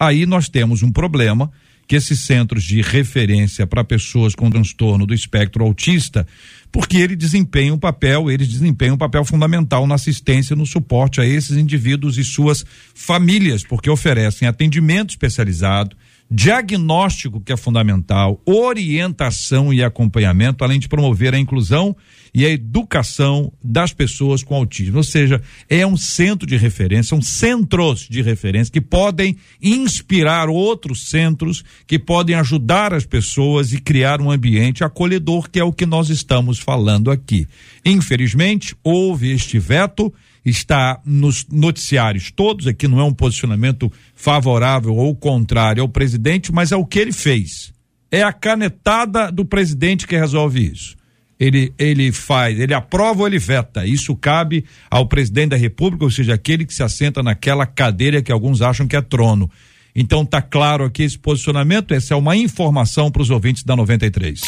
[0.00, 1.52] Aí nós temos um problema
[1.86, 6.26] que esses centros de referência para pessoas com transtorno do espectro autista,
[6.72, 11.26] porque ele desempenha um papel, eles desempenham um papel fundamental na assistência, no suporte a
[11.26, 12.64] esses indivíduos e suas
[12.94, 15.94] famílias, porque oferecem atendimento especializado,
[16.30, 21.96] diagnóstico que é fundamental, orientação e acompanhamento, além de promover a inclusão
[22.34, 24.96] e a educação das pessoas com autismo.
[24.96, 31.08] Ou seja, é um centro de referência, são centros de referência que podem inspirar outros
[31.08, 35.86] centros, que podem ajudar as pessoas e criar um ambiente acolhedor, que é o que
[35.86, 37.46] nós estamos falando aqui.
[37.84, 40.12] Infelizmente, houve este veto
[40.44, 46.72] está nos noticiários todos, aqui não é um posicionamento favorável ou contrário ao presidente, mas
[46.72, 47.72] é o que ele fez.
[48.10, 50.96] É a canetada do presidente que resolve isso.
[51.40, 53.84] Ele, ele faz, ele aprova ou ele veta.
[53.84, 58.30] Isso cabe ao presidente da República, ou seja, aquele que se assenta naquela cadeira que
[58.30, 59.50] alguns acham que é trono.
[59.94, 64.40] Então tá claro aqui esse posicionamento, essa é uma informação para os ouvintes da 93.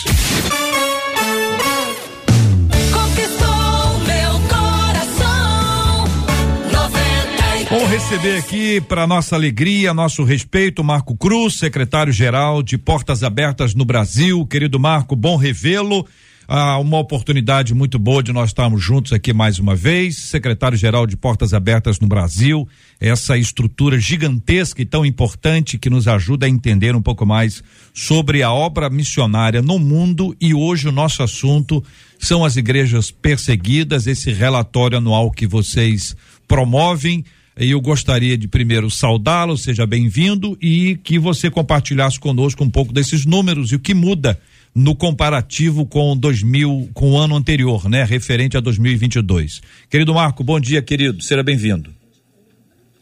[7.97, 14.47] Receber aqui, para nossa alegria, nosso respeito, Marco Cruz, secretário-geral de Portas Abertas no Brasil.
[14.47, 16.07] Querido Marco, bom revê-lo.
[16.47, 20.19] Ah, uma oportunidade muito boa de nós estarmos juntos aqui mais uma vez.
[20.19, 22.69] Secretário-geral de Portas Abertas no Brasil,
[23.01, 28.43] essa estrutura gigantesca e tão importante que nos ajuda a entender um pouco mais sobre
[28.43, 30.37] a obra missionária no mundo.
[30.39, 31.83] E hoje o nosso assunto
[32.19, 36.15] são as igrejas perseguidas, esse relatório anual que vocês
[36.47, 37.25] promovem
[37.57, 43.25] eu gostaria de primeiro saudá-lo, seja bem-vindo e que você compartilhasse conosco um pouco desses
[43.25, 44.39] números e o que muda
[44.75, 49.63] no comparativo com 2000, com o ano anterior, né, referente a 2022.
[49.89, 51.91] Querido Marco, bom dia, querido, seja bem-vindo.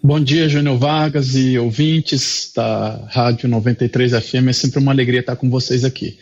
[0.01, 4.49] Bom dia, Júnior Vargas e ouvintes da Rádio 93 FM.
[4.49, 6.17] É sempre uma alegria estar com vocês aqui.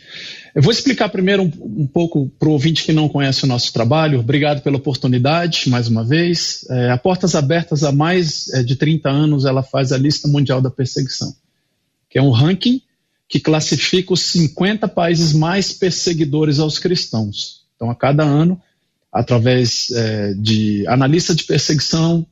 [0.55, 3.73] Eu vou explicar primeiro um, um pouco para o ouvinte que não conhece o nosso
[3.73, 4.19] trabalho.
[4.19, 6.63] Obrigado pela oportunidade, mais uma vez.
[6.69, 10.61] É, a Portas Abertas, há mais é, de 30 anos, ela faz a Lista Mundial
[10.61, 11.35] da Perseguição,
[12.07, 12.81] que é um ranking
[13.27, 17.63] que classifica os 50 países mais perseguidores aos cristãos.
[17.75, 18.61] Então, a cada ano,
[19.11, 22.27] através é, de analista de perseguição,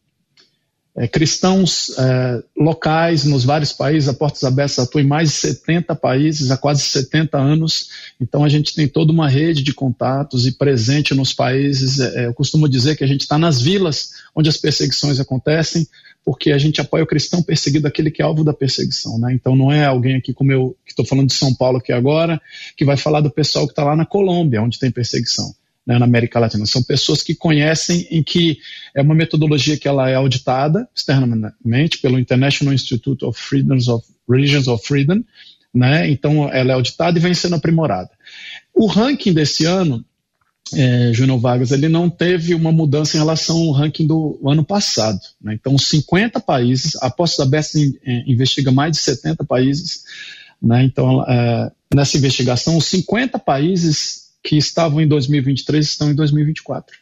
[0.95, 5.95] é, cristãos é, locais nos vários países, a Portas Abertas atua em mais de 70
[5.95, 7.89] países há quase 70 anos,
[8.19, 11.99] então a gente tem toda uma rede de contatos e presente nos países.
[11.99, 15.87] É, eu costumo dizer que a gente está nas vilas onde as perseguições acontecem,
[16.25, 19.17] porque a gente apoia o cristão perseguido, aquele que é alvo da perseguição.
[19.17, 19.33] Né?
[19.33, 22.39] Então não é alguém aqui como eu, que estou falando de São Paulo aqui agora,
[22.75, 25.53] que vai falar do pessoal que está lá na Colômbia, onde tem perseguição
[25.85, 26.65] né, na América Latina.
[26.65, 28.59] São pessoas que conhecem em que
[28.95, 34.67] é uma metodologia que ela é auditada externamente pelo International Institute of Freedoms of Religions
[34.67, 35.23] of Freedom,
[35.73, 36.09] né?
[36.09, 38.09] Então ela é auditada e vem sendo aprimorada.
[38.73, 40.03] O ranking desse ano,
[40.73, 45.19] é, Júnior Vargas, ele não teve uma mudança em relação ao ranking do ano passado.
[45.41, 45.53] Né?
[45.53, 47.75] Então, 50 países, a Postos Abertos
[48.25, 50.03] investiga mais de 70 países.
[50.61, 50.83] Né?
[50.83, 56.95] Então, é, nessa investigação, os 50 países que estavam em 2023 estão em 2024.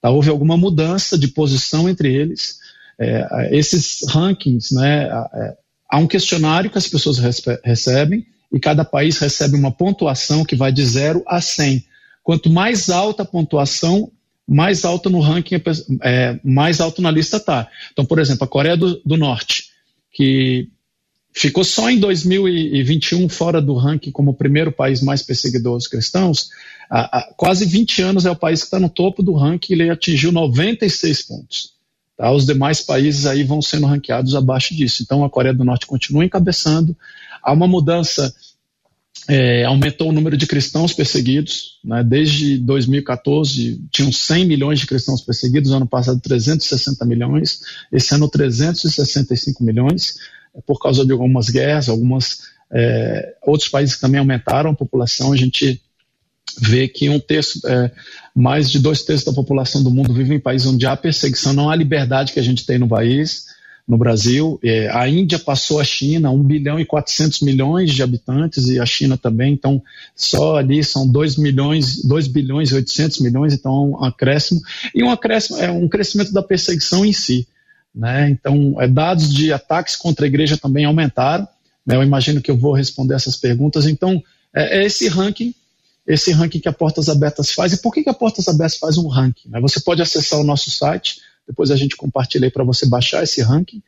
[0.00, 0.10] Tá?
[0.10, 2.58] Houve alguma mudança de posição entre eles.
[2.98, 5.56] É, esses rankings, né, é,
[5.88, 7.18] há um questionário que as pessoas
[7.64, 11.84] recebem e cada país recebe uma pontuação que vai de 0 a 100.
[12.22, 14.10] Quanto mais alta a pontuação,
[14.46, 15.62] mais alta no ranking,
[16.02, 17.68] é, mais alto na lista está.
[17.92, 19.70] Então, por exemplo, a Coreia do, do Norte,
[20.10, 20.68] que
[21.38, 26.48] ficou só em 2021 fora do ranking como o primeiro país mais perseguidor aos cristãos,
[26.90, 29.88] há, há quase 20 anos é o país que está no topo do ranking, ele
[29.88, 31.72] atingiu 96 pontos.
[32.16, 32.32] Tá?
[32.32, 35.02] Os demais países aí vão sendo ranqueados abaixo disso.
[35.02, 36.96] Então a Coreia do Norte continua encabeçando.
[37.40, 38.34] Há uma mudança,
[39.28, 41.78] é, aumentou o número de cristãos perseguidos.
[41.84, 42.02] Né?
[42.02, 47.60] Desde 2014 tinham 100 milhões de cristãos perseguidos, ano passado 360 milhões,
[47.92, 50.16] esse ano 365 milhões,
[50.66, 52.40] por causa de algumas guerras, algumas
[52.70, 55.32] é, outros países também aumentaram a população.
[55.32, 55.80] A gente
[56.60, 57.90] vê que um terço, é,
[58.34, 61.70] mais de dois terços da população do mundo vive em países onde há perseguição, não
[61.70, 63.46] há liberdade que a gente tem no país,
[63.86, 64.58] no Brasil.
[64.62, 68.86] É, a Índia passou a China, 1 bilhão e 400 milhões de habitantes, e a
[68.86, 69.82] China também, então
[70.14, 74.60] só ali são 2 milhões, 2 bilhões e 800 milhões, então é um acréscimo,
[74.94, 77.46] e um acréscimo é um crescimento da perseguição em si.
[77.98, 78.30] Né?
[78.30, 81.48] Então, é, dados de ataques contra a igreja também aumentaram.
[81.84, 81.96] Né?
[81.96, 83.86] Eu imagino que eu vou responder essas perguntas.
[83.86, 84.22] Então,
[84.54, 85.52] é, é esse ranking
[86.06, 87.74] esse ranking que a Portas Abertas faz.
[87.74, 89.50] E por que, que a Portas Abertas faz um ranking?
[89.50, 89.60] Né?
[89.60, 93.42] Você pode acessar o nosso site, depois a gente compartilha aí para você baixar esse
[93.42, 93.82] ranking.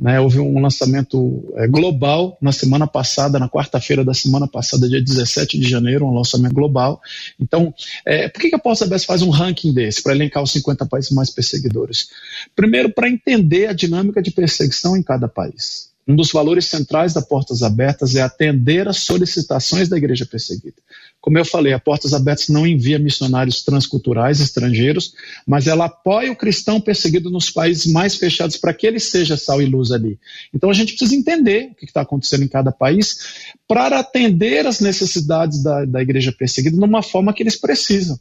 [0.00, 0.18] Né?
[0.18, 5.58] Houve um lançamento é, global na semana passada, na quarta-feira da semana passada, dia 17
[5.58, 7.02] de janeiro, um lançamento global.
[7.38, 7.74] Então,
[8.06, 10.86] é, por que, que a Portas Abertas faz um ranking desse, para elencar os 50
[10.86, 12.08] países mais perseguidores?
[12.56, 15.90] Primeiro, para entender a dinâmica de perseguição em cada país.
[16.08, 20.76] Um dos valores centrais da Portas Abertas é atender às solicitações da igreja perseguida.
[21.20, 25.12] Como eu falei, a Portas Abertas não envia missionários transculturais estrangeiros,
[25.46, 29.60] mas ela apoia o cristão perseguido nos países mais fechados para que ele seja sal
[29.60, 30.18] e luz ali.
[30.54, 34.80] Então a gente precisa entender o que está acontecendo em cada país para atender às
[34.80, 38.18] necessidades da, da igreja perseguida numa forma que eles precisam.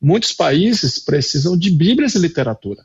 [0.00, 2.84] Muitos países precisam de Bíblias e literatura.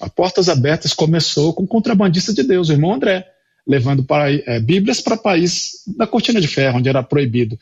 [0.00, 3.31] A Portas Abertas começou com o contrabandista de Deus, o irmão André
[3.66, 7.58] levando para, é, Bíblias para países da cortina de ferro, onde era proibido.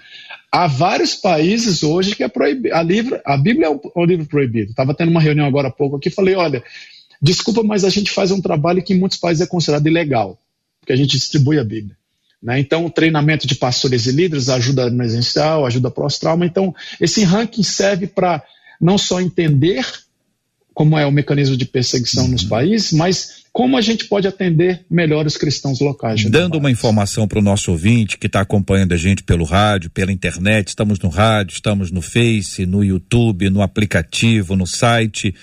[0.51, 2.75] Há vários países hoje que é proibido.
[2.75, 4.71] A, livro, a Bíblia é um, um livro proibido.
[4.71, 6.63] Estava tendo uma reunião agora há pouco aqui falei: olha,
[7.21, 10.39] desculpa, mas a gente faz um trabalho que em muitos países é considerado ilegal,
[10.81, 11.97] porque a gente distribui a Bíblia.
[12.43, 12.59] Né?
[12.59, 16.47] Então, o treinamento de pastores e líderes ajuda no essencial, ajuda pós-trauma.
[16.47, 18.43] Então, esse ranking serve para
[18.81, 19.85] não só entender
[20.81, 22.31] como é o mecanismo de perseguição uhum.
[22.31, 26.25] nos países, mas como a gente pode atender melhor os cristãos locais.
[26.25, 30.11] Dando uma informação para o nosso ouvinte que está acompanhando a gente pelo rádio, pela
[30.11, 35.35] internet, estamos no rádio, estamos no Face, no YouTube, no aplicativo, no site.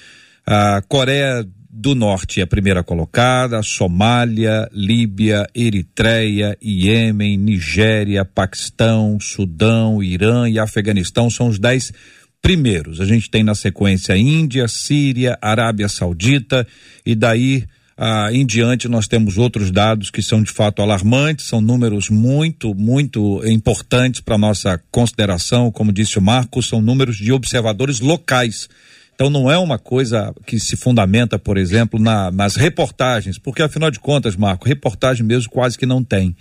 [0.43, 10.01] A Coreia do Norte é a primeira colocada, Somália, Líbia, Eritreia, Iêmen, Nigéria, Paquistão, Sudão,
[10.01, 11.93] Irã e Afeganistão são os dez
[12.41, 13.01] primeiros.
[13.01, 16.67] A gente tem na sequência Índia, Síria, Arábia Saudita
[17.05, 17.65] e daí
[17.97, 22.75] ah, em diante nós temos outros dados que são de fato alarmantes, são números muito,
[22.75, 28.69] muito importantes para nossa consideração, como disse o Marcos, são números de observadores locais
[29.15, 33.89] Então não é uma coisa que se fundamenta, por exemplo, na, nas reportagens, porque afinal
[33.89, 36.35] de contas, Marco, reportagem mesmo quase que não tem.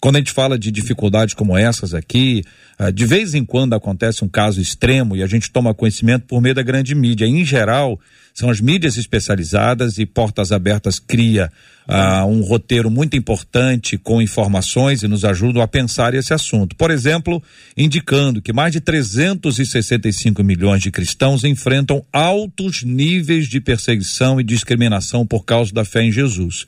[0.00, 2.42] Quando a gente fala de dificuldades como essas aqui,
[2.90, 6.54] de vez em quando acontece um caso extremo e a gente toma conhecimento por meio
[6.54, 7.26] da grande mídia.
[7.26, 8.00] Em geral,
[8.32, 11.52] são as mídias especializadas e Portas Abertas cria
[11.90, 16.76] uh, um roteiro muito importante com informações e nos ajudam a pensar esse assunto.
[16.76, 17.42] Por exemplo,
[17.76, 25.26] indicando que mais de 365 milhões de cristãos enfrentam altos níveis de perseguição e discriminação
[25.26, 26.64] por causa da fé em Jesus.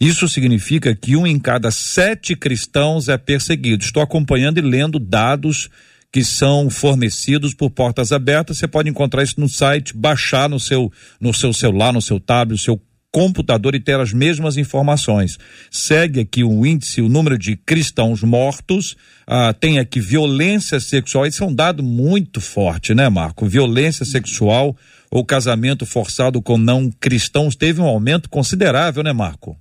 [0.00, 3.82] Isso significa que um em cada sete cristãos é perseguido.
[3.82, 5.68] Estou acompanhando e lendo dados
[6.12, 8.58] que são fornecidos por portas abertas.
[8.58, 12.52] Você pode encontrar isso no site, baixar no seu no seu celular, no seu tablet,
[12.52, 12.80] no seu
[13.12, 15.38] computador e ter as mesmas informações.
[15.70, 18.96] Segue aqui o índice, o número de cristãos mortos,
[19.26, 23.46] ah, tem aqui violência sexual, isso é um dado muito forte, né, Marco?
[23.46, 24.76] Violência sexual
[25.10, 29.58] ou casamento forçado com não cristãos teve um aumento considerável, né, Marco?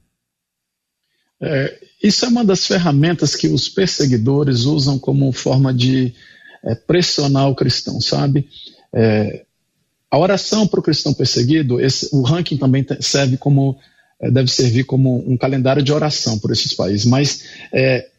[1.42, 6.14] É, isso é uma das ferramentas que os perseguidores usam como forma de
[6.64, 8.48] é, pressionar o cristão, sabe?
[8.94, 9.46] É,
[10.12, 13.78] a oração para o cristão perseguido, esse, o ranking também serve como
[14.22, 17.06] é, deve servir como um calendário de oração por esses países.
[17.06, 18.10] Mas é,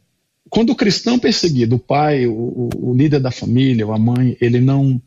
[0.48, 5.00] quando o cristão perseguido, o pai, o, o, líder da família, a mãe, ele não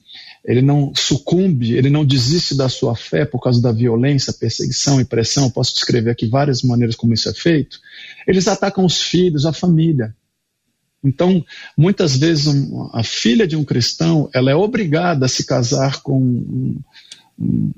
[0.45, 5.05] ele não sucumbe, ele não desiste da sua fé por causa da violência, perseguição e
[5.05, 5.49] pressão.
[5.49, 7.79] Posso descrever aqui várias maneiras como isso é feito.
[8.27, 10.13] Eles atacam os filhos, a família.
[11.03, 11.43] Então,
[11.77, 16.17] muitas vezes, um, a filha de um cristão ela é obrigada a se casar com
[16.17, 16.77] um,
[17.37, 17.71] um,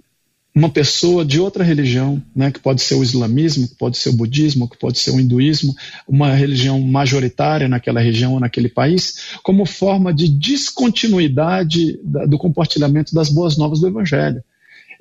[0.53, 4.13] uma pessoa de outra religião, né, que pode ser o islamismo, que pode ser o
[4.13, 5.75] budismo, que pode ser o hinduísmo,
[6.07, 13.13] uma religião majoritária naquela região ou naquele país, como forma de descontinuidade da, do compartilhamento
[13.13, 14.41] das boas novas do Evangelho.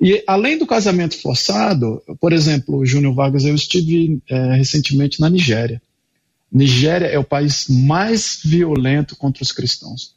[0.01, 5.81] E além do casamento forçado, por exemplo, Júnior Vargas, eu estive é, recentemente na Nigéria.
[6.51, 10.15] Nigéria é o país mais violento contra os cristãos.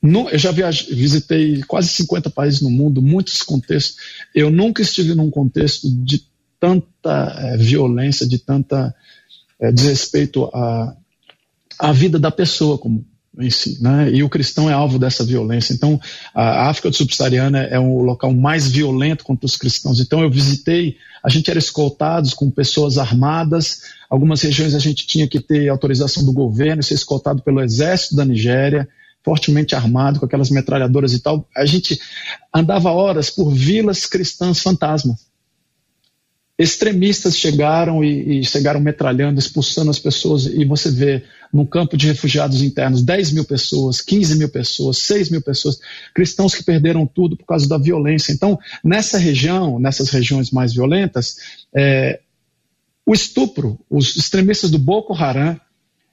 [0.00, 3.96] No, eu já viajei, visitei quase 50 países no mundo, muitos contextos.
[4.34, 6.24] Eu nunca estive num contexto de
[6.60, 8.94] tanta é, violência, de tanta
[9.58, 10.96] é, desrespeito à,
[11.78, 13.04] à vida da pessoa como
[13.38, 14.10] em si, né?
[14.10, 15.74] E o cristão é alvo dessa violência.
[15.74, 16.00] Então,
[16.34, 20.00] a África subsaariana é o local mais violento contra os cristãos.
[20.00, 23.82] Então, eu visitei, a gente era escoltados com pessoas armadas.
[24.08, 28.24] Algumas regiões a gente tinha que ter autorização do governo, ser escoltado pelo exército da
[28.24, 28.88] Nigéria,
[29.24, 31.46] fortemente armado com aquelas metralhadoras e tal.
[31.56, 32.00] A gente
[32.54, 35.26] andava horas por vilas cristãs fantasmas
[36.58, 42.06] extremistas chegaram e, e, chegaram metralhando, expulsando as pessoas, e você vê no campo de
[42.06, 45.78] refugiados internos 10 mil pessoas, 15 mil pessoas, 6 mil pessoas,
[46.14, 48.32] cristãos que perderam tudo por causa da violência.
[48.32, 51.36] Então, nessa região, nessas regiões mais violentas,
[51.74, 52.20] é,
[53.04, 55.60] o estupro, os extremistas do Boko Haram,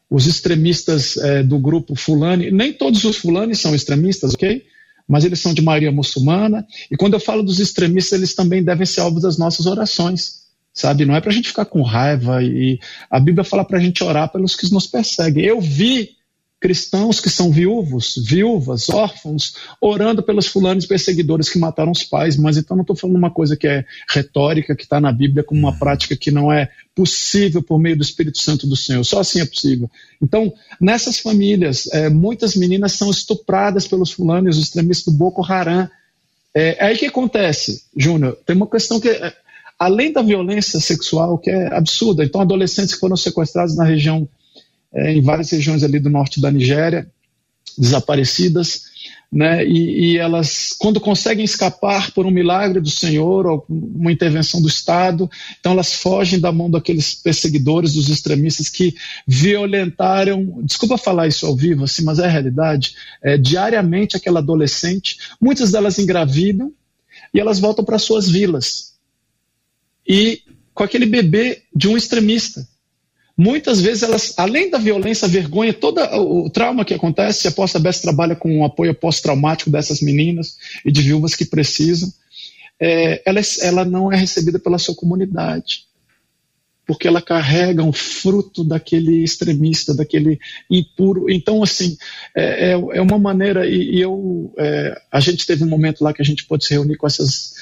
[0.10, 4.64] os extremistas é, do grupo Fulani, nem todos os Fulani são extremistas, ok?
[5.08, 6.66] Mas eles são de maioria muçulmana.
[6.90, 10.44] E quando eu falo dos extremistas, eles também devem ser alvo das nossas orações,
[10.74, 11.06] sabe?
[11.06, 12.42] Não é para a gente ficar com raiva.
[12.42, 12.80] E
[13.10, 15.44] a Bíblia fala para a gente orar pelos que nos perseguem.
[15.44, 16.12] Eu vi
[16.64, 22.38] cristãos que são viúvos, viúvas, órfãos, orando pelos fulanos perseguidores que mataram os pais.
[22.38, 25.60] Mas então não estou falando uma coisa que é retórica, que está na Bíblia, como
[25.60, 29.04] uma prática que não é possível por meio do Espírito Santo do Senhor.
[29.04, 29.92] Só assim é possível.
[30.22, 35.90] Então, nessas famílias, é, muitas meninas são estupradas pelos fulanos, os extremistas do Boko Haram.
[36.56, 38.38] É, é aí que acontece, Júnior.
[38.46, 39.34] Tem uma questão que é,
[39.78, 42.24] além da violência sexual, que é absurda.
[42.24, 44.30] Então, adolescentes que foram sequestrados na região
[44.94, 47.08] é, em várias regiões ali do norte da Nigéria,
[47.78, 48.84] desaparecidas,
[49.34, 49.66] né?
[49.66, 54.68] E, e, elas, quando conseguem escapar por um milagre do Senhor ou uma intervenção do
[54.68, 55.30] Estado,
[55.60, 58.94] então elas fogem da mão daqueles perseguidores, dos extremistas que
[59.28, 65.18] violentaram, desculpa falar isso ao vivo, assim, mas é a realidade, é, diariamente aquela adolescente,
[65.42, 66.72] muitas delas engravidam
[67.34, 68.94] e elas voltam para suas vilas.
[70.08, 70.44] E
[70.76, 72.68] com aquele bebê de um extremista.
[73.36, 78.02] Muitas vezes elas, além da violência, vergonha, todo o trauma que acontece, a Posta Best
[78.04, 82.14] trabalha com o apoio pós-traumático dessas meninas e de viúvas que precisam,
[82.80, 85.86] é, ela, ela não é recebida pela sua comunidade,
[86.86, 90.38] porque ela carrega um fruto daquele extremista, daquele
[90.70, 91.28] impuro.
[91.28, 91.98] Então, assim,
[92.36, 96.14] é, é, é uma maneira, e, e eu, é, a gente teve um momento lá
[96.14, 97.53] que a gente pôde se reunir com essas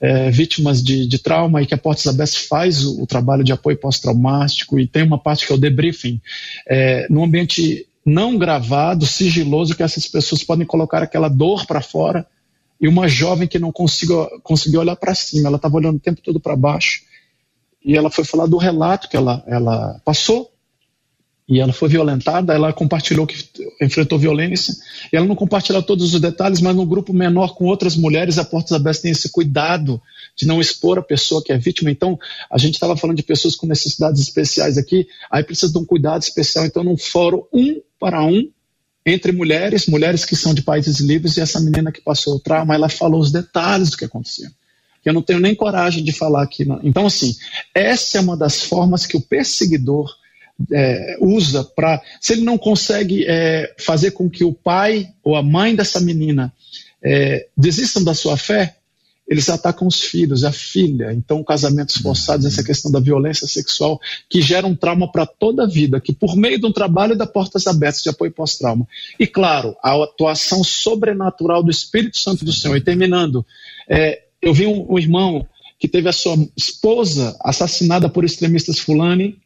[0.00, 3.52] é, vítimas de, de, trauma e que a Portas Abertas faz o, o trabalho de
[3.52, 6.20] apoio pós-traumático e tem uma parte que é o debriefing,
[6.68, 12.26] é, num ambiente não gravado, sigiloso, que essas pessoas podem colocar aquela dor para fora
[12.80, 16.20] e uma jovem que não conseguiu, conseguiu olhar para cima, ela estava olhando o tempo
[16.22, 17.02] todo para baixo.
[17.84, 20.50] E ela foi falar do relato que ela, ela passou
[21.48, 23.36] e ela foi violentada, ela compartilhou que
[23.80, 24.74] enfrentou violência,
[25.12, 28.44] e ela não compartilhou todos os detalhes, mas num grupo menor com outras mulheres, a
[28.44, 30.02] Portas Abertas tem esse cuidado
[30.36, 31.90] de não expor a pessoa que é vítima.
[31.90, 32.18] Então,
[32.50, 36.22] a gente estava falando de pessoas com necessidades especiais aqui, aí precisa de um cuidado
[36.22, 36.66] especial.
[36.66, 38.50] Então, num fórum um para um,
[39.04, 42.74] entre mulheres, mulheres que são de países livres, e essa menina que passou o trauma,
[42.74, 44.50] ela falou os detalhes do que aconteceu.
[45.04, 46.64] Eu não tenho nem coragem de falar aqui.
[46.64, 46.80] Não.
[46.82, 47.36] Então, assim,
[47.72, 50.12] essa é uma das formas que o perseguidor
[50.72, 52.02] é, usa para.
[52.20, 56.52] Se ele não consegue é, fazer com que o pai ou a mãe dessa menina
[57.02, 58.76] é, desistam da sua fé,
[59.28, 61.12] eles atacam os filhos, a filha.
[61.12, 64.00] Então, casamentos forçados, essa questão da violência sexual,
[64.30, 67.26] que gera um trauma para toda a vida, que por meio de um trabalho da
[67.26, 68.86] Portas Abertas de apoio pós-trauma.
[69.18, 72.76] E, claro, a atuação sobrenatural do Espírito Santo do Senhor.
[72.76, 73.44] E terminando,
[73.88, 75.46] é, eu vi um, um irmão
[75.78, 79.38] que teve a sua esposa assassinada por extremistas fulani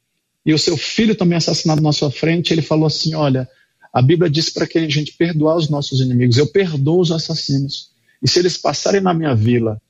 [0.45, 3.49] e o seu filho também assassinado na sua frente, ele falou assim: Olha,
[3.93, 6.37] a Bíblia diz para que a gente perdoar os nossos inimigos.
[6.37, 7.91] Eu perdoo os assassinos.
[8.23, 9.81] E se eles passarem na minha vila,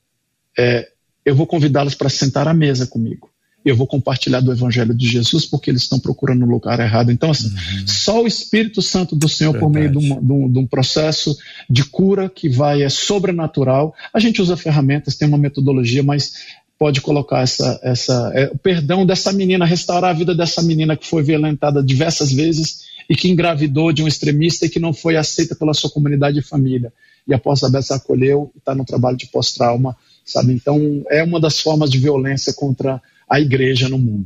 [0.57, 0.89] é,
[1.25, 3.29] eu vou convidá-los para sentar à mesa comigo.
[3.63, 7.11] Eu vou compartilhar do Evangelho de Jesus porque eles estão procurando no lugar errado.
[7.11, 7.87] Então, assim, uhum.
[7.87, 9.71] só o Espírito Santo do Senhor, Verdade.
[9.71, 11.37] por meio de um, de, um, de um, processo
[11.69, 13.93] de cura que vai, é sobrenatural.
[14.11, 16.33] A gente usa ferramentas, tem uma metodologia, mas
[16.81, 21.05] pode colocar essa, essa é, o perdão dessa menina, restaurar a vida dessa menina que
[21.05, 25.53] foi violentada diversas vezes e que engravidou de um extremista e que não foi aceita
[25.53, 26.91] pela sua comunidade e família.
[27.27, 30.53] E a pós-aberta acolheu e está no trabalho de pós-trauma, sabe?
[30.53, 34.25] Então, é uma das formas de violência contra a igreja no mundo.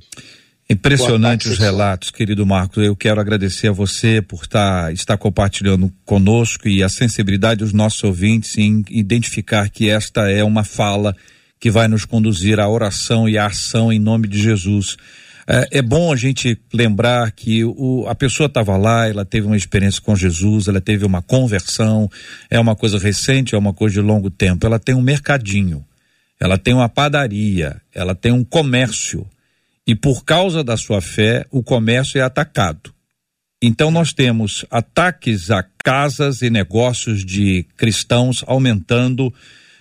[0.70, 2.82] Impressionante os relatos, querido Marcos.
[2.82, 8.01] Eu quero agradecer a você por estar, estar compartilhando conosco e a sensibilidade dos nossos
[8.01, 11.14] ouvintes em identificar que esta é uma fala
[11.60, 14.97] que vai nos conduzir à oração e à ação em nome de Jesus.
[15.47, 19.58] É, é bom a gente lembrar que o, a pessoa estava lá, ela teve uma
[19.58, 22.10] experiência com Jesus, ela teve uma conversão,
[22.49, 24.66] é uma coisa recente, é uma coisa de longo tempo.
[24.66, 25.86] Ela tem um mercadinho,
[26.39, 29.28] ela tem uma padaria, ela tem um comércio.
[29.88, 32.93] E por causa da sua fé, o comércio é atacado.
[33.62, 39.34] Então nós temos ataques a casas e negócios de cristãos aumentando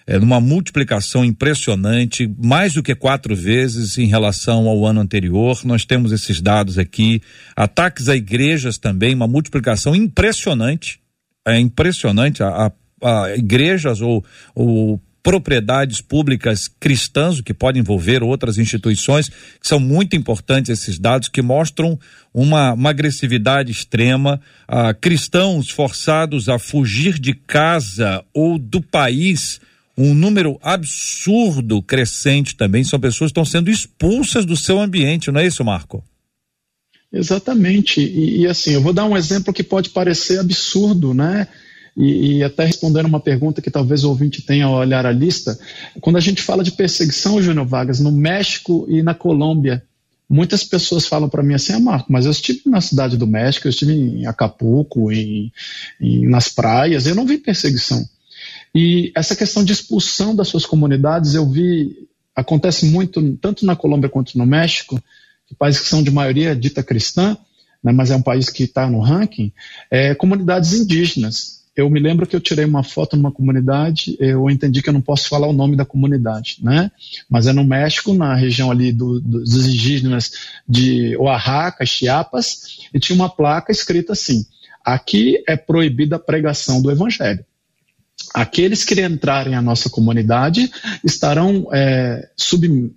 [0.07, 5.59] é, numa multiplicação impressionante, mais do que quatro vezes em relação ao ano anterior.
[5.65, 7.23] Nós temos esses dados aqui.
[7.57, 11.01] Ataques a igrejas também, uma multiplicação impressionante.
[11.47, 12.43] É impressionante.
[12.43, 14.25] A, a, a igrejas ou,
[14.55, 20.99] ou propriedades públicas cristãs, o que pode envolver outras instituições, que são muito importantes esses
[20.99, 21.99] dados, que mostram
[22.33, 24.39] uma, uma agressividade extrema,
[24.69, 29.63] ah, cristãos forçados a fugir de casa ou do país
[29.97, 35.41] um número absurdo crescente também são pessoas que estão sendo expulsas do seu ambiente, não
[35.41, 36.03] é isso, Marco?
[37.13, 38.01] Exatamente.
[38.01, 41.47] E, e assim, eu vou dar um exemplo que pode parecer absurdo, né?
[41.97, 45.57] E, e, até respondendo uma pergunta que talvez o ouvinte tenha ao olhar a lista,
[46.01, 49.81] quando a gente fala de perseguição, Júnior Vargas, no México e na Colômbia,
[50.29, 53.69] muitas pessoas falam para mim assim, ah, Marco, mas eu estive na cidade do México,
[53.69, 55.53] eu estive em Acapulco, em,
[56.01, 58.05] em, nas praias, eu não vi perseguição.
[58.75, 64.09] E essa questão de expulsão das suas comunidades, eu vi, acontece muito, tanto na Colômbia
[64.09, 65.01] quanto no México,
[65.59, 67.37] países que são de maioria dita cristã,
[67.83, 69.53] né, mas é um país que está no ranking,
[69.91, 71.63] é, comunidades indígenas.
[71.77, 75.01] Eu me lembro que eu tirei uma foto numa comunidade, eu entendi que eu não
[75.01, 76.91] posso falar o nome da comunidade, né?
[77.29, 80.33] Mas é no México, na região ali do, dos indígenas
[80.69, 84.47] de Oaxaca, Chiapas, e tinha uma placa escrita assim:
[84.85, 87.45] aqui é proibida a pregação do evangelho
[88.33, 90.71] aqueles que entrarem à nossa comunidade
[91.05, 92.93] estarão é, sub,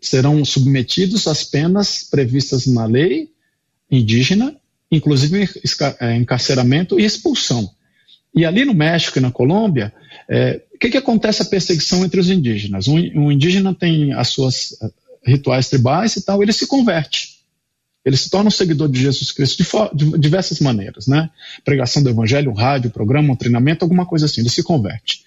[0.00, 3.30] serão submetidos às penas previstas na lei
[3.90, 4.54] indígena,
[4.90, 5.48] inclusive
[6.00, 7.70] é, encarceramento e expulsão.
[8.34, 9.92] E ali no México e na Colômbia,
[10.28, 12.86] é, o que, que acontece a perseguição entre os indígenas?
[12.86, 14.90] Um, um indígena tem as suas é,
[15.24, 17.37] rituais tribais e tal, ele se converte.
[18.04, 19.62] Ele se torna um seguidor de Jesus Cristo
[19.94, 21.28] de, de diversas maneiras, né?
[21.64, 24.40] Pregação do evangelho, um rádio, um programa, um treinamento, alguma coisa assim.
[24.40, 25.24] Ele se converte.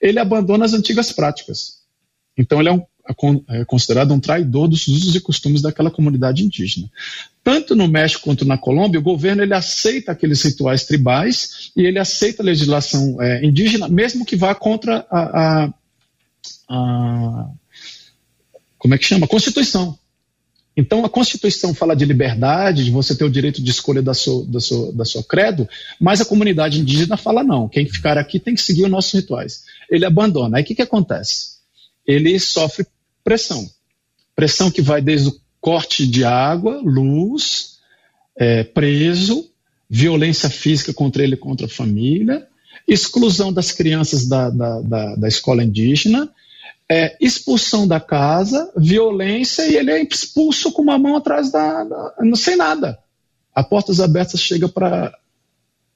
[0.00, 1.82] Ele abandona as antigas práticas.
[2.36, 2.82] Então ele é, um,
[3.48, 6.90] é considerado um traidor dos usos e costumes daquela comunidade indígena.
[7.44, 11.98] Tanto no México quanto na Colômbia, o governo ele aceita aqueles rituais tribais e ele
[11.98, 15.74] aceita a legislação é, indígena, mesmo que vá contra a, a,
[16.68, 17.50] a
[18.78, 19.26] como é que chama?
[19.26, 19.96] A Constituição.
[20.76, 24.44] Então a Constituição fala de liberdade, de você ter o direito de escolha da sua,
[24.46, 25.68] da sua, da sua credo,
[26.00, 27.68] mas a comunidade indígena fala não.
[27.68, 29.64] Quem ficar aqui tem que seguir os nossos rituais.
[29.90, 30.56] Ele abandona.
[30.56, 31.56] Aí o que, que acontece?
[32.06, 32.86] Ele sofre
[33.22, 33.68] pressão.
[34.34, 37.78] Pressão que vai desde o corte de água, luz,
[38.36, 39.48] é, preso,
[39.88, 42.46] violência física contra ele e contra a família,
[42.88, 46.30] exclusão das crianças da, da, da, da escola indígena,
[46.92, 51.84] é, expulsão da casa, violência e ele é expulso com uma mão atrás da.
[51.84, 52.98] da não sei nada.
[53.54, 55.16] A Portas Abertas chega para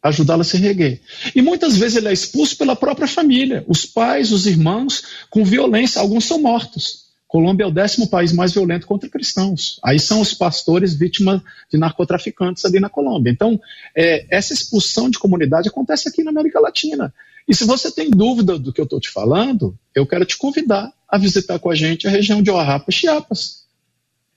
[0.03, 1.03] ajudá-lo a se reguer.
[1.35, 6.01] E muitas vezes ele é expulso pela própria família, os pais, os irmãos, com violência,
[6.01, 7.05] alguns são mortos.
[7.29, 9.79] Colômbia é o décimo país mais violento contra cristãos.
[9.85, 13.31] Aí são os pastores vítimas de narcotraficantes ali na Colômbia.
[13.31, 13.61] Então,
[13.95, 17.13] é, essa expulsão de comunidade acontece aqui na América Latina.
[17.49, 20.93] E se você tem dúvida do que eu estou te falando, eu quero te convidar
[21.09, 23.65] a visitar com a gente a região de Oaxaca, Chiapas,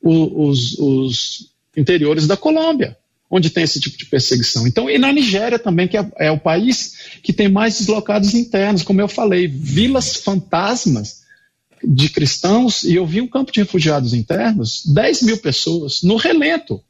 [0.02, 2.98] os, os interiores da Colômbia,
[3.30, 4.68] onde tem esse tipo de perseguição.
[4.68, 8.84] Então, e na Nigéria também, que é, é o país que tem mais deslocados internos,
[8.84, 11.20] como eu falei, vilas fantasmas
[11.84, 16.84] de cristãos, e eu vi um campo de refugiados internos, 10 mil pessoas, no relento.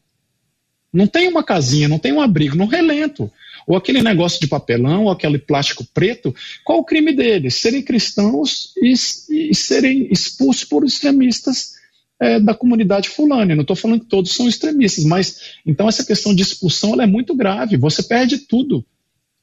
[0.92, 3.32] Não tem uma casinha, não tem um abrigo, no relento.
[3.70, 6.34] Ou aquele negócio de papelão, ou aquele plástico preto,
[6.66, 7.54] qual o crime deles?
[7.54, 8.92] Serem cristãos e,
[9.30, 11.76] e serem expulsos por extremistas
[12.20, 13.52] é, da comunidade fulana.
[13.52, 17.06] Eu não estou falando que todos são extremistas, mas então essa questão de expulsão é
[17.06, 17.78] muito grave.
[17.78, 18.84] Você perde tudo.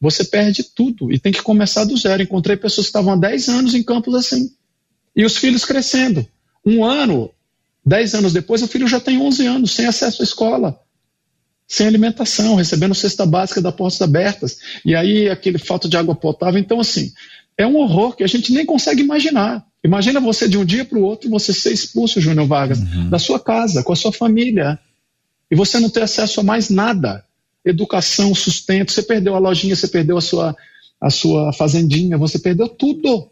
[0.01, 2.21] Você perde tudo e tem que começar do zero.
[2.21, 4.51] Encontrei pessoas que estavam há 10 anos em campos assim.
[5.15, 6.27] E os filhos crescendo.
[6.65, 7.31] Um ano,
[7.85, 10.81] dez anos depois, o filho já tem 11 anos, sem acesso à escola,
[11.69, 14.59] sem alimentação, recebendo cesta básica da portas abertas.
[14.85, 16.61] E aí, aquele falta de água potável.
[16.61, 17.13] Então, assim,
[17.59, 19.67] é um horror que a gente nem consegue imaginar.
[19.85, 23.09] Imagina você de um dia para o outro, você ser expulso, Júnior Vargas, uhum.
[23.09, 24.79] da sua casa, com a sua família.
[25.51, 27.25] E você não ter acesso a mais nada.
[27.65, 30.57] Educação, sustento, você perdeu a lojinha, você perdeu a sua,
[31.01, 33.29] a sua fazendinha, você perdeu tudo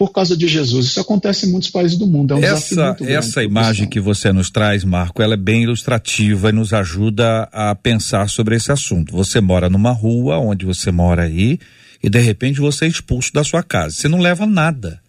[0.00, 0.86] por causa de Jesus.
[0.86, 2.32] Isso acontece em muitos países do mundo.
[2.32, 6.52] É um essa essa imagem que você nos traz, Marco, ela é bem ilustrativa e
[6.52, 9.12] nos ajuda a pensar sobre esse assunto.
[9.12, 11.58] Você mora numa rua, onde você mora aí,
[12.02, 13.94] e de repente você é expulso da sua casa.
[13.94, 15.02] Você não leva nada.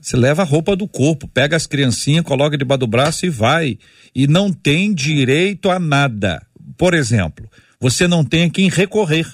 [0.00, 3.76] Você leva a roupa do corpo, pega as criancinhas, coloca debaixo do braço e vai.
[4.14, 6.40] E não tem direito a nada.
[6.78, 7.46] Por exemplo,
[7.78, 9.26] você não tem a quem recorrer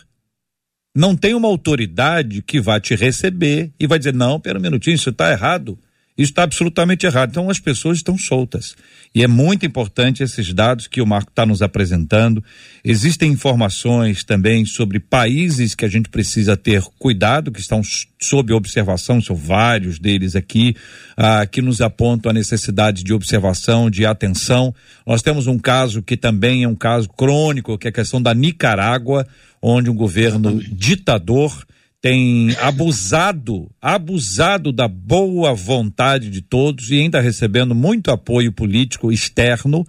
[0.95, 4.95] não tem uma autoridade que vai te receber e vai dizer, não, pera um minutinho,
[4.95, 5.79] isso está errado.
[6.17, 7.31] Isso está absolutamente errado.
[7.31, 8.77] Então as pessoas estão soltas.
[9.13, 12.43] E é muito importante esses dados que o Marco está nos apresentando.
[12.85, 17.81] Existem informações também sobre países que a gente precisa ter cuidado, que estão
[18.21, 20.77] sob observação, são vários deles aqui,
[21.17, 24.73] ah, que nos apontam a necessidade de observação, de atenção.
[25.05, 28.33] Nós temos um caso que também é um caso crônico, que é a questão da
[28.33, 29.27] Nicarágua,
[29.61, 31.65] onde um governo ditador
[32.05, 39.87] tem abusado, abusado da boa vontade de todos e ainda recebendo muito apoio político externo,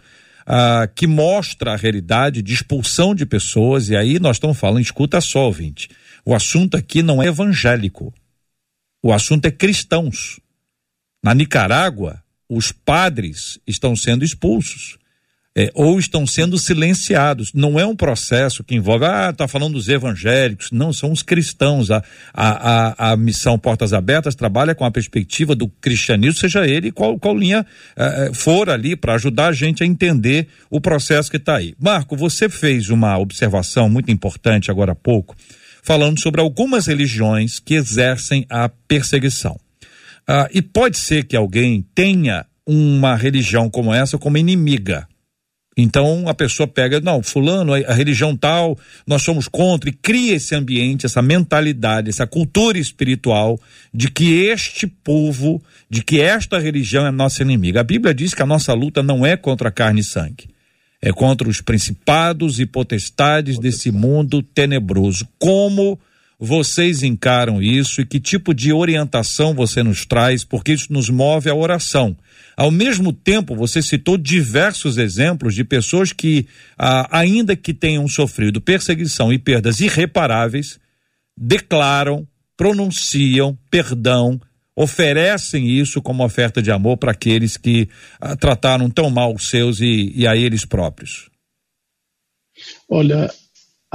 [0.47, 3.89] ah, que mostra a realidade de expulsão de pessoas.
[3.89, 5.89] E aí nós estamos falando, escuta só, ouvinte,
[6.24, 8.13] o assunto aqui não é evangélico,
[9.03, 10.39] o assunto é cristãos.
[11.22, 14.97] Na Nicarágua, os padres estão sendo expulsos
[15.58, 17.53] é, ou estão sendo silenciados.
[17.53, 20.70] Não é um processo que envolve, ah, está falando dos evangélicos.
[20.70, 21.89] Não, são os cristãos.
[21.89, 22.03] A,
[22.34, 27.18] a, a, a, missão Portas Abertas trabalha com a perspectiva do cristianismo, seja ele qual,
[27.18, 31.56] qual linha eh, for ali, para ajudar a gente a entender o processo que está
[31.56, 31.74] aí.
[31.80, 35.36] Marco, você fez uma observação muito importante agora há pouco,
[35.82, 39.58] falando sobre algumas religiões que exercem a perseguição.
[40.28, 45.08] Ah, e pode ser que alguém tenha uma religião como essa como inimiga
[45.78, 50.55] então a pessoa pega, não, fulano, a, religião tal, nós somos contra, e cria esse
[50.55, 53.59] ambiente, essa mentalidade, essa cultura espiritual
[53.93, 57.82] de que este povo, de que esta religião é nossa inimiga.
[57.82, 60.47] A Bíblia diz que a nossa luta não é contra carne e sangue,
[61.01, 65.28] é contra os principados e potestades desse mundo tenebroso.
[65.38, 65.99] Como
[66.45, 71.49] vocês encaram isso e que tipo de orientação você nos traz, porque isso nos move
[71.49, 72.15] à oração.
[72.55, 78.61] Ao mesmo tempo, você citou diversos exemplos de pessoas que, ah, ainda que tenham sofrido
[78.61, 80.79] perseguição e perdas irreparáveis,
[81.35, 82.25] declaram,
[82.55, 84.39] pronunciam perdão,
[84.75, 87.89] oferecem isso como oferta de amor para aqueles que
[88.21, 91.29] ah, trataram tão mal os seus e, e a eles próprios.
[92.89, 93.29] Olha,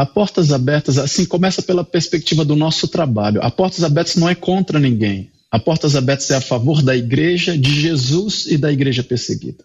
[0.00, 3.38] a Portas Abertas, assim, começa pela perspectiva do nosso trabalho.
[3.42, 5.30] A Portas Abertas não é contra ninguém.
[5.50, 9.62] A Portas Abertas é a favor da igreja, de Jesus e da igreja perseguida.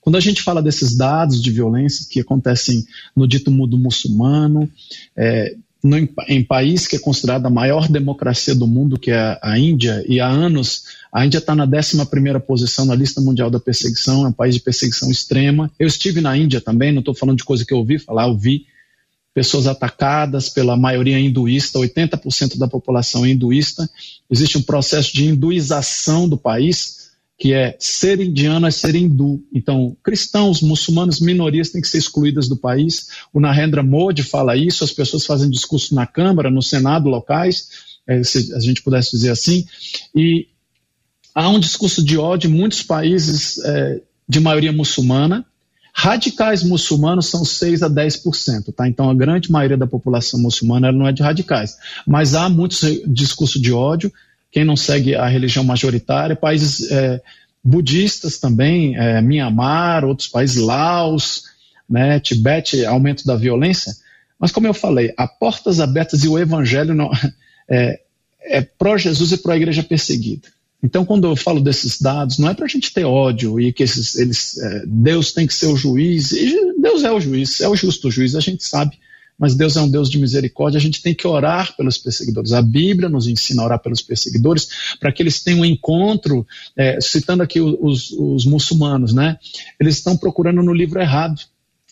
[0.00, 4.70] Quando a gente fala desses dados de violência que acontecem no dito mundo muçulmano,
[5.16, 5.96] é, no,
[6.28, 10.20] em país que é considerado a maior democracia do mundo, que é a Índia, e
[10.20, 11.98] há anos a Índia está na 11
[12.46, 15.68] posição na lista mundial da perseguição, é um país de perseguição extrema.
[15.80, 18.38] Eu estive na Índia também, não estou falando de coisa que eu ouvi falar, eu
[18.38, 18.66] vi
[19.34, 23.90] pessoas atacadas pela maioria hinduísta, 80% da população é hinduísta.
[24.30, 27.04] Existe um processo de hinduização do país
[27.36, 29.42] que é ser indiano é ser hindu.
[29.52, 33.08] Então, cristãos, muçulmanos, minorias têm que ser excluídas do país.
[33.32, 37.68] O Narendra Modi fala isso, as pessoas fazem discurso na Câmara, no Senado, locais,
[38.06, 39.66] é, se a gente pudesse dizer assim,
[40.14, 40.46] e
[41.34, 45.44] há um discurso de ódio em muitos países é, de maioria muçulmana.
[45.96, 48.88] Radicais muçulmanos são 6 a 10%, tá?
[48.88, 51.76] Então a grande maioria da população muçulmana não é de radicais.
[52.06, 54.12] Mas há muitos discurso de ódio
[54.54, 57.20] quem não segue a religião majoritária, países é,
[57.62, 61.42] budistas também, é, Mianmar, outros países, Laos,
[61.90, 63.92] né, Tibete, aumento da violência.
[64.38, 67.10] Mas como eu falei, a portas abertas e o evangelho não,
[67.68, 68.00] é,
[68.42, 70.46] é pró-Jesus e pró-igreja perseguida.
[70.84, 73.82] Então, quando eu falo desses dados, não é para a gente ter ódio e que
[73.82, 76.30] esses, eles, é, Deus tem que ser o juiz.
[76.32, 78.98] E Deus é o juiz, é o justo juiz, a gente sabe
[79.38, 82.52] mas Deus é um Deus de misericórdia, a gente tem que orar pelos perseguidores.
[82.52, 87.00] A Bíblia nos ensina a orar pelos perseguidores para que eles tenham um encontro, é,
[87.00, 89.36] citando aqui os, os muçulmanos, né?
[89.80, 91.40] Eles estão procurando no livro errado,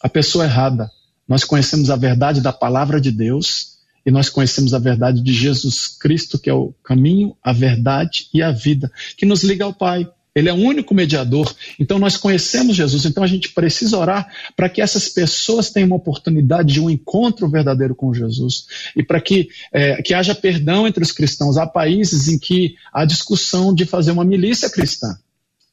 [0.01, 0.91] a pessoa errada.
[1.27, 3.72] Nós conhecemos a verdade da palavra de Deus
[4.05, 8.43] e nós conhecemos a verdade de Jesus Cristo, que é o caminho, a verdade e
[8.43, 10.09] a vida, que nos liga ao Pai.
[10.35, 11.55] Ele é o único mediador.
[11.79, 13.05] Então nós conhecemos Jesus.
[13.05, 14.27] Então a gente precisa orar
[14.57, 19.21] para que essas pessoas tenham uma oportunidade de um encontro verdadeiro com Jesus e para
[19.21, 21.59] que, é, que haja perdão entre os cristãos.
[21.59, 25.15] Há países em que há discussão de fazer uma milícia cristã.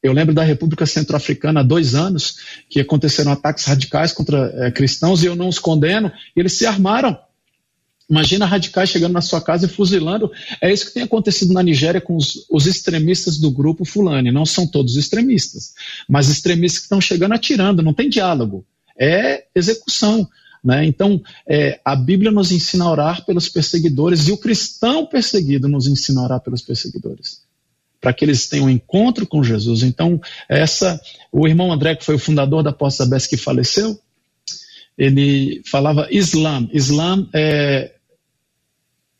[0.02, 2.36] Eu lembro da República Centro-Africana há dois anos
[2.68, 6.12] que aconteceram ataques radicais contra é, cristãos e eu não os condeno.
[6.36, 7.18] E eles se armaram
[8.10, 10.32] Imagina radicais chegando na sua casa e fuzilando.
[10.60, 14.32] É isso que tem acontecido na Nigéria com os, os extremistas do grupo Fulani.
[14.32, 15.74] Não são todos extremistas,
[16.08, 18.66] mas extremistas que estão chegando atirando, não tem diálogo.
[18.98, 20.28] É execução.
[20.62, 20.84] Né?
[20.84, 25.86] Então, é, a Bíblia nos ensina a orar pelos perseguidores e o cristão perseguido nos
[25.86, 27.42] ensina a orar pelos perseguidores.
[28.00, 29.84] Para que eles tenham um encontro com Jesus.
[29.84, 31.00] Então, essa,
[31.30, 34.00] o irmão André, que foi o fundador da Posta Bess que faleceu,
[34.98, 36.68] ele falava Islam.
[36.72, 37.92] Islam é,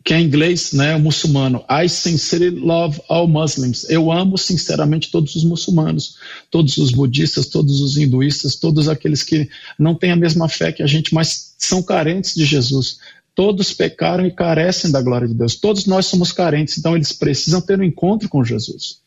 [0.02, 1.64] que é em inglês, né, muçulmano.
[1.70, 3.88] I sincerely love all Muslims.
[3.88, 6.16] Eu amo sinceramente todos os muçulmanos,
[6.50, 9.48] todos os budistas, todos os hinduístas, todos aqueles que
[9.78, 12.98] não têm a mesma fé que a gente, mas são carentes de Jesus.
[13.34, 15.54] Todos pecaram e carecem da glória de Deus.
[15.54, 18.99] Todos nós somos carentes, então eles precisam ter um encontro com Jesus.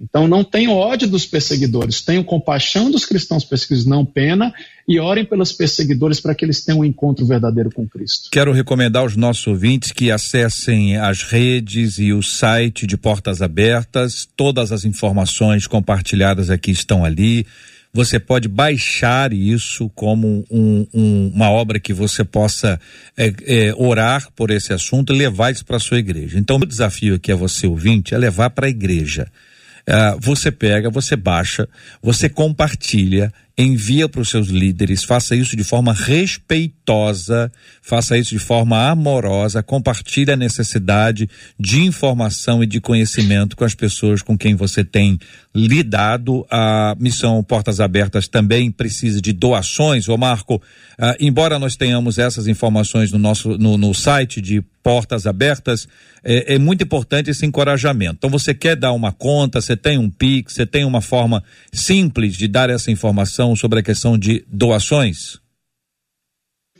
[0.00, 4.52] Então não tenham ódio dos perseguidores, tenham compaixão dos cristãos perseguidos, não pena,
[4.88, 8.30] e orem pelos perseguidores para que eles tenham um encontro verdadeiro com Cristo.
[8.32, 14.26] Quero recomendar aos nossos ouvintes que acessem as redes e o site de Portas Abertas,
[14.34, 17.46] todas as informações compartilhadas aqui estão ali.
[17.92, 22.80] Você pode baixar isso como um, um, uma obra que você possa
[23.16, 26.38] é, é, orar por esse assunto e levar isso para sua igreja.
[26.38, 29.26] Então, o desafio aqui a você, ouvinte, é levar para a igreja.
[29.90, 31.68] Uh, você pega, você baixa,
[32.00, 33.32] você compartilha,
[33.62, 37.50] envia para os seus líderes, faça isso de forma respeitosa,
[37.82, 43.74] faça isso de forma amorosa, compartilhe a necessidade de informação e de conhecimento com as
[43.74, 45.18] pessoas com quem você tem
[45.54, 46.46] lidado.
[46.50, 50.08] A missão Portas Abertas também precisa de doações.
[50.08, 55.26] Ô Marco, uh, embora nós tenhamos essas informações no nosso no, no site de Portas
[55.26, 55.86] Abertas,
[56.24, 58.14] é, é, muito importante esse encorajamento.
[58.18, 61.42] Então você quer dar uma conta, você tem um Pix, você tem uma forma
[61.72, 65.38] simples de dar essa informação sobre a questão de doações?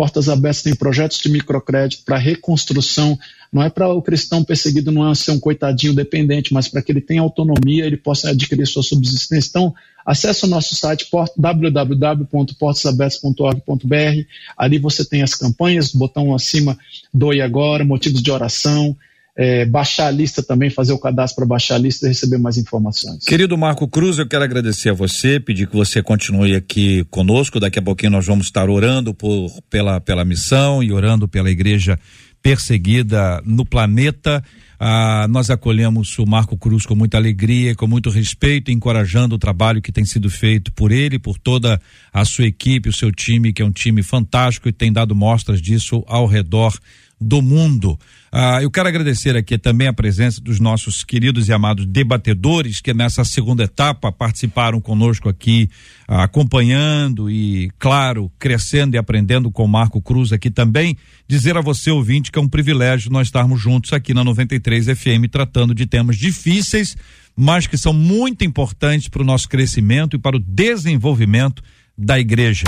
[0.00, 3.18] Portas Abertas tem projetos de microcrédito para reconstrução.
[3.52, 6.90] Não é para o cristão perseguido não é ser um coitadinho dependente, mas para que
[6.90, 9.50] ele tenha autonomia, ele possa adquirir sua subsistência.
[9.50, 9.74] Então,
[10.06, 11.06] acesse o nosso site
[11.36, 14.24] www.portasabertas.org.br.
[14.56, 16.78] Ali você tem as campanhas, botão acima
[17.12, 18.96] doe agora, motivos de oração,
[19.40, 22.58] é, baixar a lista também, fazer o cadastro para baixar a lista e receber mais
[22.58, 23.24] informações.
[23.24, 27.58] Querido Marco Cruz, eu quero agradecer a você, pedir que você continue aqui conosco.
[27.58, 31.98] Daqui a pouquinho nós vamos estar orando por, pela, pela missão e orando pela igreja
[32.42, 34.44] perseguida no planeta.
[34.78, 39.80] Ah, nós acolhemos o Marco Cruz com muita alegria, com muito respeito, encorajando o trabalho
[39.80, 41.80] que tem sido feito por ele, por toda
[42.12, 45.62] a sua equipe, o seu time, que é um time fantástico e tem dado mostras
[45.62, 46.78] disso ao redor
[47.20, 47.98] do mundo.
[48.32, 52.94] Ah, eu quero agradecer aqui também a presença dos nossos queridos e amados debatedores que
[52.94, 55.68] nessa segunda etapa participaram conosco aqui,
[56.08, 60.96] ah, acompanhando e, claro, crescendo e aprendendo com o Marco Cruz aqui também.
[61.28, 65.28] Dizer a você, ouvinte, que é um privilégio nós estarmos juntos aqui na 93 FM
[65.30, 66.96] tratando de temas difíceis,
[67.36, 71.62] mas que são muito importantes para o nosso crescimento e para o desenvolvimento
[71.98, 72.64] da igreja.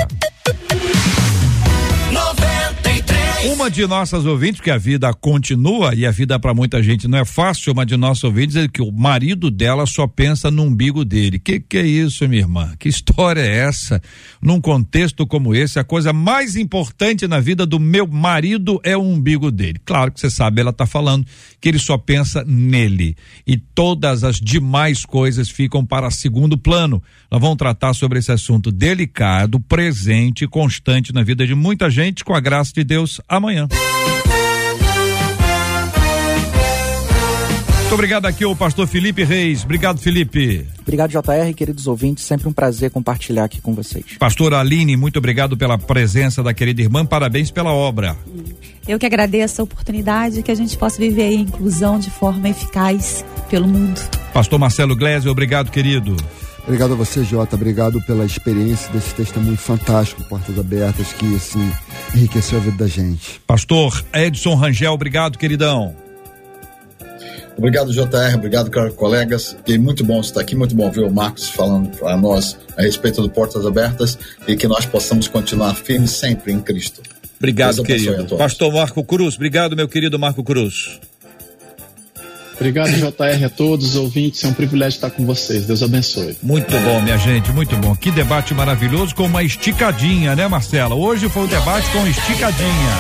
[3.45, 7.19] Uma de nossas ouvintes, que a vida continua e a vida para muita gente não
[7.19, 11.05] é fácil, uma de nossas ouvintes é que o marido dela só pensa no umbigo
[11.05, 11.41] dele.
[11.41, 12.73] Que que é isso, minha irmã?
[12.79, 14.01] Que história é essa?
[14.41, 19.03] Num contexto como esse, a coisa mais importante na vida do meu marido é o
[19.03, 19.81] umbigo dele.
[19.85, 21.27] Claro que você sabe, ela está falando
[21.61, 27.03] que ele só pensa nele e todas as demais coisas ficam para segundo plano.
[27.29, 32.25] Nós vamos tratar sobre esse assunto delicado, presente e constante na vida de muita gente,
[32.25, 33.69] com a graça de Deus amanhã.
[37.93, 39.65] Muito obrigado aqui o pastor Felipe Reis.
[39.65, 40.67] Obrigado, Felipe.
[40.81, 42.25] Obrigado, JR, queridos ouvintes.
[42.25, 44.17] Sempre um prazer compartilhar aqui com vocês.
[44.19, 47.05] Pastor Aline, muito obrigado pela presença da querida irmã.
[47.05, 48.17] Parabéns pela obra.
[48.89, 53.23] Eu que agradeço a oportunidade que a gente possa viver a inclusão de forma eficaz
[53.51, 54.01] pelo mundo.
[54.33, 56.17] Pastor Marcelo Glésio, obrigado, querido.
[56.65, 57.57] Obrigado a você, Jota.
[57.57, 61.73] Obrigado pela experiência desse testemunho fantástico, Portas Abertas, que assim
[62.15, 63.41] enriqueceu a vida da gente.
[63.47, 65.95] Pastor Edson Rangel, obrigado, queridão.
[67.57, 68.35] Obrigado, JR.
[68.35, 69.57] Obrigado, colegas.
[69.67, 73.21] E muito bom estar aqui, muito bom ver o Marcos falando para nós a respeito
[73.21, 77.03] do Portas Abertas e que nós possamos continuar firmes sempre em Cristo.
[77.39, 78.37] Obrigado, querido.
[78.37, 81.01] Pastor Marco Cruz, obrigado, meu querido Marco Cruz.
[82.63, 84.45] Obrigado, JR, a todos os ouvintes.
[84.45, 85.67] É um privilégio estar com vocês.
[85.67, 86.37] Deus abençoe.
[86.41, 87.97] Muito bom, minha gente, muito bom.
[87.97, 90.95] Que debate maravilhoso com uma esticadinha, né, Marcela?
[90.95, 92.99] Hoje foi o um debate com esticadinha.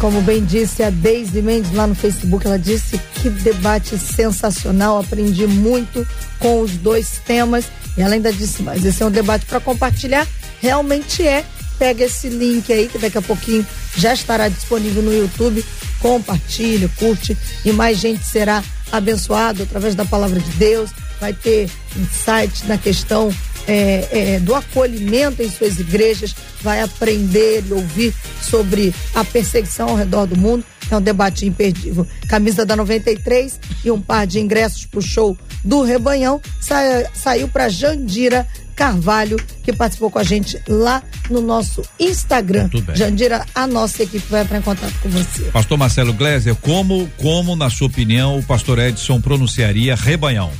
[0.00, 4.98] Como bem disse a Deise Mendes lá no Facebook, ela disse que debate sensacional.
[4.98, 6.04] Aprendi muito
[6.40, 7.66] com os dois temas.
[7.96, 10.26] E ela ainda disse, mas esse é um debate para compartilhar.
[10.60, 11.44] Realmente é.
[11.78, 15.64] Pega esse link aí, que daqui a pouquinho já estará disponível no YouTube
[16.04, 17.34] compartilhe, curte
[17.64, 20.90] e mais gente será abençoado através da palavra de Deus.
[21.18, 23.32] Vai ter insight na questão
[23.66, 29.96] é, é, do acolhimento em suas igrejas, vai aprender e ouvir sobre a perseguição ao
[29.96, 30.62] redor do mundo.
[30.90, 32.06] É um debate imperdível.
[32.28, 35.34] Camisa da 93 e um par de ingressos para o show
[35.64, 36.76] do Rebanhão sa
[37.14, 42.68] saiu para Jandira Carvalho, que participou com a gente lá no nosso Instagram.
[42.94, 45.44] Jandira, a nossa equipe vai entrar em contato com você.
[45.44, 50.50] Pastor Marcelo Gleiser, como, como, na sua opinião, o pastor Edson pronunciaria rebanhão?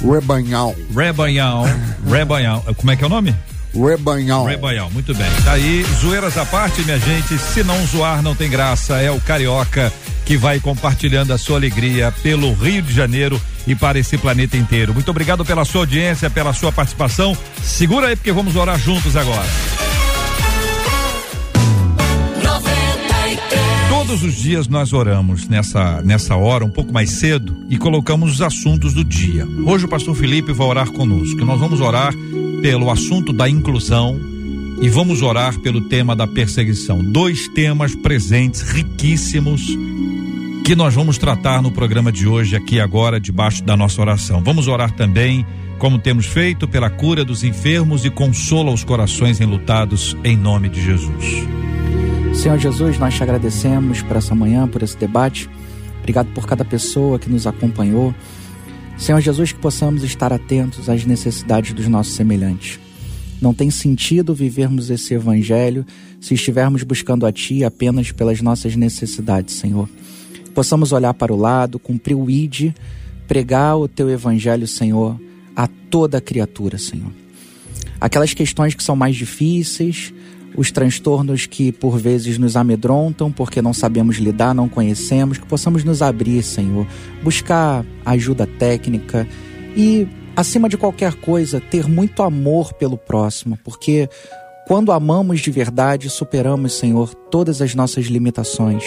[0.00, 0.74] Rebanhão.
[0.94, 1.64] Rebanhão.
[2.08, 2.60] Rebanhão.
[2.76, 3.34] Como é que é o nome?
[3.74, 4.44] Rebanhão.
[4.44, 5.30] Rebanhão, muito bem.
[5.44, 7.38] Tá aí, zoeiras à parte, minha gente.
[7.38, 9.00] Se não zoar, não tem graça.
[9.00, 9.92] É o Carioca
[10.30, 14.94] que vai compartilhando a sua alegria pelo Rio de Janeiro e para esse planeta inteiro.
[14.94, 17.36] Muito obrigado pela sua audiência, pela sua participação.
[17.60, 19.48] Segura aí porque vamos orar juntos agora.
[23.88, 28.40] Todos os dias nós oramos nessa nessa hora um pouco mais cedo e colocamos os
[28.40, 29.44] assuntos do dia.
[29.66, 31.44] Hoje o pastor Felipe vai orar conosco.
[31.44, 32.14] Nós vamos orar
[32.62, 34.16] pelo assunto da inclusão
[34.80, 37.02] e vamos orar pelo tema da perseguição.
[37.02, 39.76] Dois temas presentes, riquíssimos,
[40.64, 44.42] que nós vamos tratar no programa de hoje, aqui agora, debaixo da nossa oração.
[44.42, 45.44] Vamos orar também,
[45.78, 50.82] como temos feito, pela cura dos enfermos e consola os corações enlutados, em nome de
[50.82, 51.46] Jesus.
[52.34, 55.48] Senhor Jesus, nós te agradecemos por essa manhã, por esse debate.
[55.98, 58.14] Obrigado por cada pessoa que nos acompanhou.
[58.96, 62.78] Senhor Jesus, que possamos estar atentos às necessidades dos nossos semelhantes.
[63.40, 65.86] Não tem sentido vivermos esse evangelho
[66.20, 69.88] se estivermos buscando a Ti apenas pelas nossas necessidades, Senhor.
[70.60, 72.74] Possamos olhar para o lado, cumprir o ID,
[73.26, 75.18] pregar o Teu evangelho, Senhor,
[75.56, 77.10] a toda criatura, Senhor.
[77.98, 80.12] Aquelas questões que são mais difíceis,
[80.54, 85.82] os transtornos que por vezes nos amedrontam porque não sabemos lidar, não conhecemos, que possamos
[85.82, 86.86] nos abrir, Senhor,
[87.22, 89.26] buscar ajuda técnica
[89.74, 90.06] e
[90.36, 94.10] acima de qualquer coisa, ter muito amor pelo próximo, porque
[94.66, 98.84] quando amamos de verdade, superamos, Senhor, todas as nossas limitações.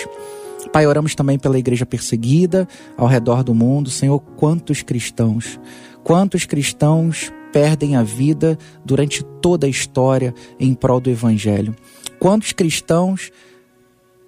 [0.74, 2.68] Pai, oramos também pela igreja perseguida
[2.98, 3.91] ao redor do mundo.
[3.91, 5.60] Senhor, quantos cristãos,
[6.04, 11.76] quantos cristãos perdem a vida durante toda a história em prol do evangelho?
[12.18, 13.30] Quantos cristãos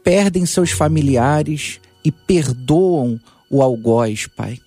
[0.04, 3.20] perdem seus familiares e perdoam
[3.50, 4.60] o algoz, Pai?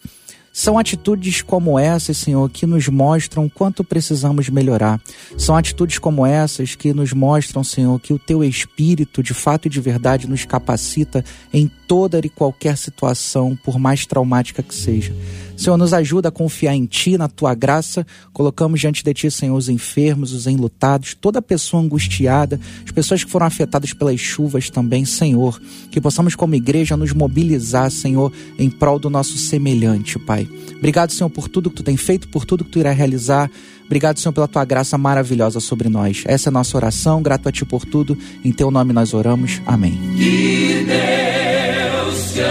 [0.58, 5.00] São atitudes como essas, Senhor, que nos mostram quanto precisamos melhorar.
[5.36, 9.68] São atitudes como essas que nos mostram, Senhor, que o Teu Espírito, de fato e
[9.68, 15.14] de verdade, nos capacita em toda e qualquer situação, por mais traumática que seja.
[15.58, 18.06] Senhor, nos ajuda a confiar em Ti, na Tua graça.
[18.32, 23.30] Colocamos diante de Ti, Senhor, os enfermos, os enlutados, toda pessoa angustiada, as pessoas que
[23.30, 25.60] foram afetadas pelas chuvas também, Senhor.
[25.90, 30.48] Que possamos, como igreja, nos mobilizar, Senhor, em prol do nosso semelhante, Pai.
[30.76, 33.50] Obrigado, Senhor, por tudo que Tu tem feito, por tudo que Tu irá realizar.
[33.84, 36.22] Obrigado, Senhor, pela tua graça maravilhosa sobre nós.
[36.26, 37.20] Essa é a nossa oração.
[37.22, 38.16] Grato a ti por tudo.
[38.44, 39.62] Em teu nome nós oramos.
[39.66, 39.98] Amém.
[40.16, 42.42] Que Deus te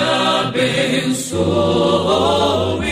[1.30, 2.87] abençoe.